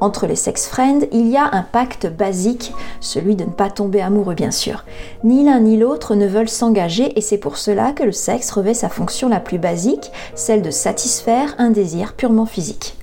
[0.00, 4.00] Entre les sex friends, il y a un pacte basique, celui de ne pas tomber
[4.00, 4.86] amoureux bien sûr.
[5.24, 8.72] Ni l'un ni l'autre ne veulent s'engager et c'est pour cela que le sexe revêt
[8.72, 12.96] sa fonction la plus basique, celle de satisfaire un désir purement physique.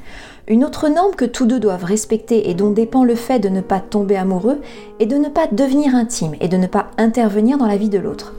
[0.49, 3.59] Une autre norme que tous deux doivent respecter et dont dépend le fait de ne
[3.59, 4.61] pas tomber amoureux
[5.01, 7.97] est de ne pas devenir intime et de ne pas intervenir dans la vie de
[7.97, 8.33] l'autre.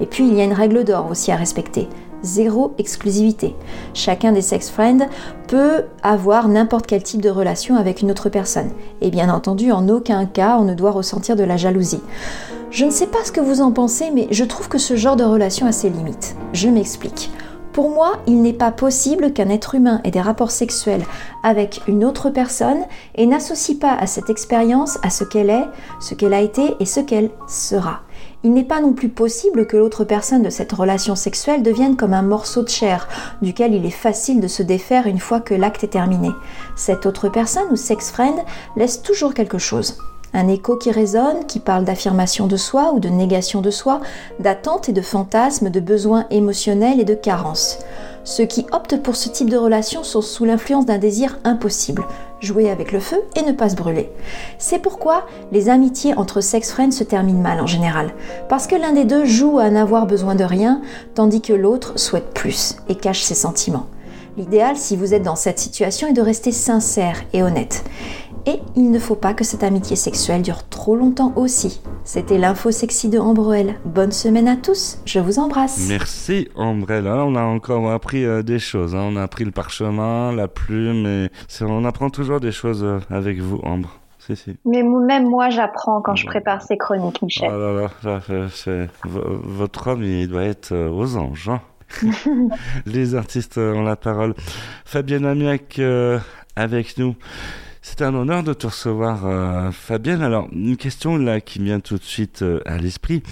[0.00, 1.88] Et puis il y a une règle d'or aussi à respecter.
[2.24, 3.54] Zéro exclusivité.
[3.92, 5.06] Chacun des sex friends
[5.46, 8.70] peut avoir n'importe quel type de relation avec une autre personne.
[9.00, 12.02] Et bien entendu, en aucun cas, on ne doit ressentir de la jalousie.
[12.72, 15.14] Je ne sais pas ce que vous en pensez, mais je trouve que ce genre
[15.14, 16.34] de relation a ses limites.
[16.52, 17.30] Je m'explique.
[17.74, 21.04] Pour moi, il n'est pas possible qu'un être humain ait des rapports sexuels
[21.42, 22.84] avec une autre personne
[23.16, 25.66] et n'associe pas à cette expérience à ce qu'elle est,
[26.00, 28.02] ce qu'elle a été et ce qu'elle sera.
[28.44, 32.14] Il n'est pas non plus possible que l'autre personne de cette relation sexuelle devienne comme
[32.14, 33.08] un morceau de chair,
[33.42, 36.30] duquel il est facile de se défaire une fois que l'acte est terminé.
[36.76, 38.38] Cette autre personne ou sex friend
[38.76, 39.98] laisse toujours quelque chose
[40.34, 44.00] un écho qui résonne, qui parle d'affirmation de soi ou de négation de soi,
[44.40, 47.78] d'attente et de fantasmes, de besoins émotionnels et de carences.
[48.24, 52.04] Ceux qui optent pour ce type de relation sont sous l'influence d'un désir impossible,
[52.40, 54.10] jouer avec le feu et ne pas se brûler.
[54.58, 58.14] C'est pourquoi les amitiés entre sex friends se terminent mal en général,
[58.48, 60.80] parce que l'un des deux joue à n'avoir besoin de rien,
[61.14, 63.86] tandis que l'autre souhaite plus et cache ses sentiments.
[64.36, 67.84] L'idéal, si vous êtes dans cette situation, est de rester sincère et honnête.
[68.46, 71.80] Et il ne faut pas que cette amitié sexuelle dure trop longtemps aussi.
[72.04, 73.76] C'était l'info sexy de Ambrelle.
[73.86, 75.86] Bonne semaine à tous, je vous embrasse.
[75.88, 77.06] Merci Ambrelle.
[77.06, 78.94] on a encore appris euh, des choses.
[78.94, 79.04] Hein.
[79.06, 81.30] On a appris le parchemin, la plume, et
[81.62, 83.98] on apprend toujours des choses euh, avec vous, Ambre.
[84.18, 84.56] Si, si.
[84.66, 87.50] Mais même moi, j'apprends quand je prépare ces chroniques, Michel.
[87.50, 91.48] Oh là là, votre homme, il doit être euh, aux anges.
[91.48, 91.60] Hein.
[92.86, 94.34] Les artistes ont la parole.
[94.84, 95.80] Fabienne Amiac
[96.56, 97.14] avec nous.
[97.86, 100.22] C'est un honneur de te recevoir, euh, Fabienne.
[100.22, 103.22] Alors, une question là qui vient tout de suite euh, à l'esprit.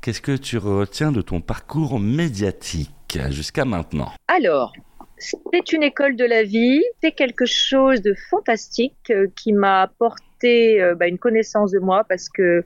[0.00, 4.08] Qu'est-ce que tu retiens de ton parcours médiatique jusqu'à maintenant?
[4.26, 4.72] Alors,
[5.18, 10.80] c'est une école de la vie, c'est quelque chose de fantastique euh, qui m'a apporté
[10.96, 12.64] bah, une connaissance de moi parce que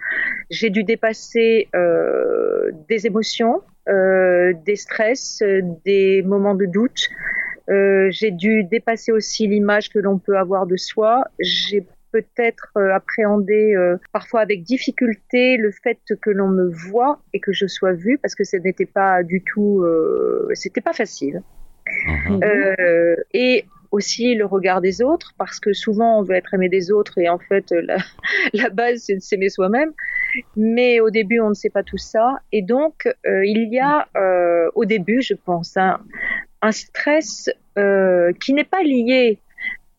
[0.51, 1.69] j'ai dû dépasser
[2.87, 5.43] des émotions, des stress,
[5.83, 7.09] des moments de doute,
[7.73, 11.25] euh, j'ai dû dépasser aussi l'image que l'on peut avoir de soi.
[11.39, 17.41] J'ai peut-être euh, appréhendé euh, parfois avec difficulté le fait que l'on me voit et
[17.41, 19.85] que je sois vue parce que ce n'était pas du tout,
[20.55, 21.43] c'était pas facile.
[22.07, 22.41] Mhm.
[23.35, 27.19] et aussi le regard des autres parce que souvent on veut être aimé des autres
[27.19, 27.97] et en fait la,
[28.55, 29.93] la base c'est de s'aimer soi-même
[30.57, 34.07] mais au début on ne sait pas tout ça et donc il y a
[34.77, 39.39] au début je pense un stress euh, qui n'est pas lié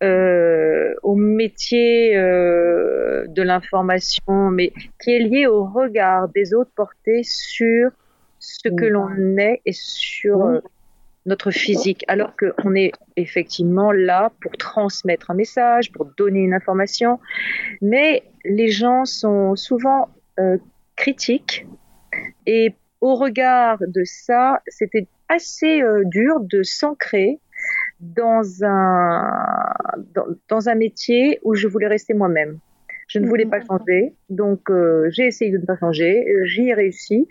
[0.03, 7.23] euh, au métier euh, de l'information, mais qui est lié au regard des autres portés
[7.23, 7.91] sur
[8.39, 10.61] ce que l'on est et sur
[11.25, 17.19] notre physique, alors qu'on est effectivement là pour transmettre un message, pour donner une information,
[17.81, 20.09] mais les gens sont souvent
[20.97, 21.65] critiques.
[22.45, 27.39] Et au regard de ça, c'était assez euh, dur de s'ancrer
[28.03, 29.31] dans un,
[30.49, 32.59] dans, un métier où je voulais rester moi-même.
[33.07, 33.65] Je ne voulais pas mhm.
[33.67, 37.27] changer, donc euh, j'ai essayé de ne pas changer, j'y ai réussi.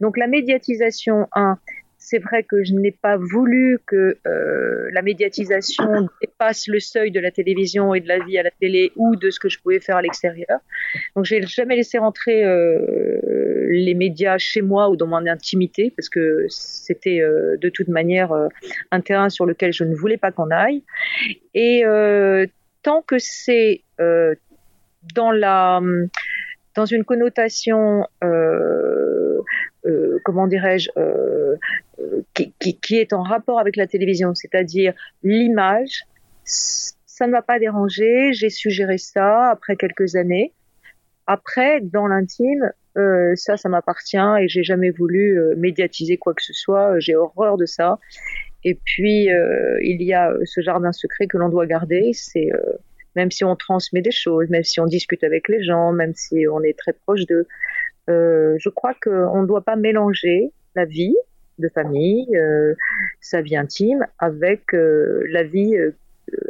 [0.00, 1.58] Donc la médiatisation, un,
[2.04, 7.18] c'est vrai que je n'ai pas voulu que euh, la médiatisation dépasse le seuil de
[7.18, 9.80] la télévision et de la vie à la télé ou de ce que je pouvais
[9.80, 10.60] faire à l'extérieur.
[11.16, 16.10] Donc j'ai jamais laissé rentrer euh, les médias chez moi ou dans mon intimité parce
[16.10, 18.32] que c'était euh, de toute manière
[18.90, 20.82] un terrain sur lequel je ne voulais pas qu'on aille.
[21.54, 21.84] Et
[22.82, 23.80] tant que c'est
[25.14, 25.80] dans la
[26.74, 28.06] dans une connotation
[30.24, 30.90] comment dirais-je
[32.34, 36.04] qui, est en rapport avec la télévision, c'est-à-dire l'image,
[36.44, 38.32] ça ne m'a pas dérangé.
[38.32, 40.52] J'ai suggéré ça après quelques années.
[41.26, 46.42] Après, dans l'intime, euh, ça, ça m'appartient et j'ai jamais voulu euh, médiatiser quoi que
[46.42, 46.98] ce soit.
[46.98, 47.98] J'ai horreur de ça.
[48.64, 52.10] Et puis, euh, il y a ce jardin secret que l'on doit garder.
[52.14, 52.72] C'est euh,
[53.14, 56.46] même si on transmet des choses, même si on discute avec les gens, même si
[56.50, 57.46] on est très proche d'eux.
[58.08, 61.14] Euh, je crois qu'on ne doit pas mélanger la vie
[61.58, 62.74] de famille, euh,
[63.20, 65.94] sa vie intime, avec euh, la vie euh,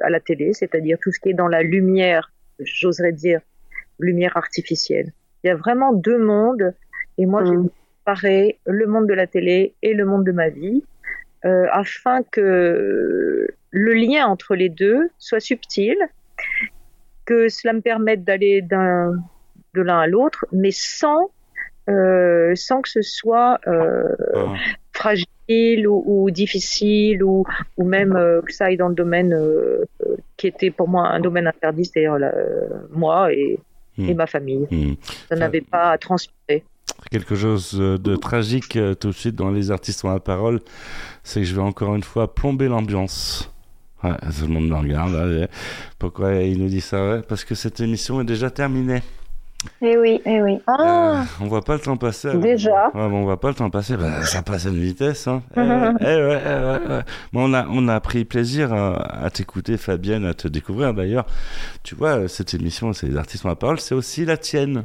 [0.02, 3.40] à la télé, c'est-à-dire tout ce qui est dans la lumière, j'oserais dire,
[3.98, 5.12] lumière artificielle.
[5.42, 6.74] Il y a vraiment deux mondes,
[7.18, 7.56] et moi, j'ai
[7.98, 10.84] séparé le monde de la télé et le monde de ma vie,
[11.44, 15.96] euh, afin que le lien entre les deux soit subtil,
[17.26, 21.30] que cela me permette d'aller de l'un à l'autre, mais sans
[21.88, 24.08] euh, sans que ce soit euh,
[24.92, 27.44] fragile ou, ou difficile ou,
[27.76, 29.36] ou même euh, que ça aille dans le domaine
[30.36, 32.18] qui était pour moi un domaine interdit, c'est-à-dire
[32.90, 33.58] moi et,
[33.96, 34.08] Hmm.
[34.08, 34.66] et ma famille.
[34.72, 34.94] Hmm.
[35.28, 36.64] Ça n'avait pas à transpirer.
[37.10, 40.60] Quelque chose de tragique tout de suite dans les artistes ont la parole,
[41.22, 43.52] c'est que je vais encore une fois plomber l'ambiance.
[44.02, 45.48] Ouais, tout le monde me regarde.
[45.98, 47.08] Pourquoi il nous dit ça?
[47.08, 49.02] Ouais, Parce que cette émission est déjà terminée.
[49.82, 50.58] Eh oui, eh oui.
[50.68, 52.34] Euh, on voit pas le temps passer.
[52.36, 53.96] Déjà Ouais, bon, on voit pas le temps passer.
[53.96, 55.26] Bah, ça passe à une vitesse.
[55.28, 55.42] Hein.
[55.56, 55.66] Eh ouais,
[56.00, 57.02] eh ouais, eh ouais, ouais.
[57.32, 60.94] Bon, on a, on a pris plaisir à, à t'écouter, Fabienne, à te découvrir.
[60.94, 61.26] D'ailleurs,
[61.82, 64.84] tu vois, cette émission, c'est les artistes ont la parole, c'est aussi la tienne.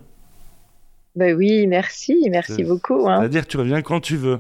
[1.16, 3.08] Ben oui, merci, merci beaucoup.
[3.10, 3.18] Hein.
[3.20, 4.40] C'est-à-dire, tu reviens quand tu veux.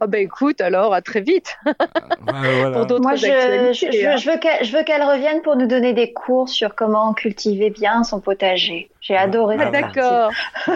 [0.00, 1.56] Ah ben écoute, alors à très vite.
[2.26, 2.70] voilà.
[2.72, 4.16] Pour d'autres Moi, je, actualités, je, je- hein.
[4.16, 7.70] je veux qu'elle je veux qu'elle revienne pour nous donner des cours sur comment cultiver
[7.70, 8.90] bien son potager.
[9.00, 9.94] J'ai adoré Ah, partie.
[9.94, 10.30] D'accord.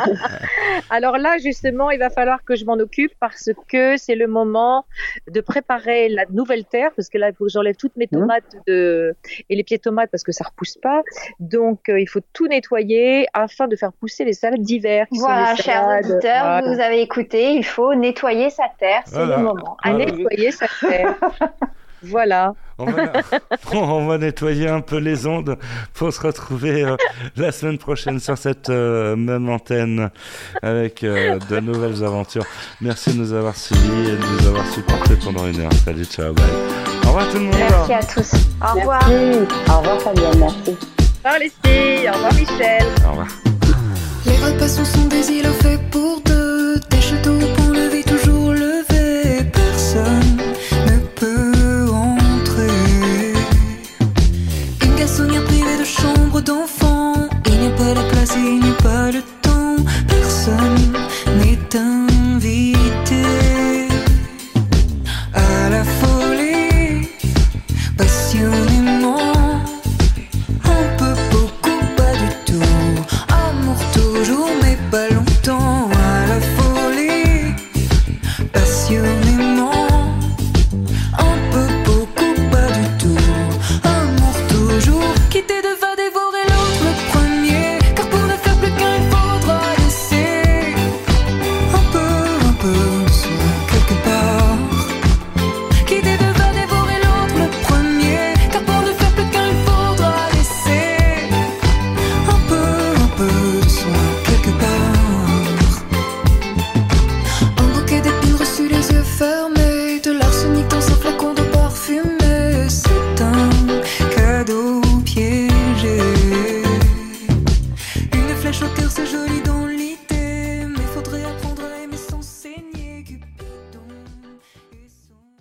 [0.90, 4.84] Alors là, justement, il va falloir que je m'en occupe parce que c'est le moment
[5.30, 8.42] de préparer la nouvelle terre, parce que là, il faut que j'enlève toutes mes tomates
[8.66, 9.14] de...
[9.48, 11.02] et les pieds de tomates parce que ça repousse pas.
[11.38, 15.06] Donc, euh, il faut tout nettoyer afin de faire pousser les salades d'hiver.
[15.12, 16.62] qui sont Voilà, chers auditeurs, voilà.
[16.74, 19.36] vous avez écouté, il faut nettoyer sa terre, c'est Voilà.
[19.38, 19.76] le moment.
[19.82, 20.06] À Voilà.
[20.06, 21.14] nettoyer sa terre.
[22.02, 22.52] voilà.
[22.78, 23.12] On va,
[23.74, 25.58] on va nettoyer un peu les ondes
[25.92, 26.96] pour se retrouver euh,
[27.36, 30.08] la semaine prochaine sur cette euh, même antenne
[30.62, 32.44] avec euh, de nouvelles aventures.
[32.80, 35.72] Merci de nous avoir suivis et de nous avoir supportés pendant une heure.
[35.84, 36.44] Salut, ciao, bye.
[37.04, 37.54] Au revoir tout le monde.
[37.58, 38.32] Merci à tous.
[38.62, 39.02] Au revoir.
[39.68, 40.70] Au revoir Fabienne, merci.
[40.70, 42.84] Au revoir les filles, au revoir Michel.
[43.06, 43.26] Au revoir.
[44.24, 46.39] Les repas sont, sont des îlots faits pour deux.
[56.40, 57.14] De chambre d'enfant.
[57.46, 59.29] Il n'y a pas la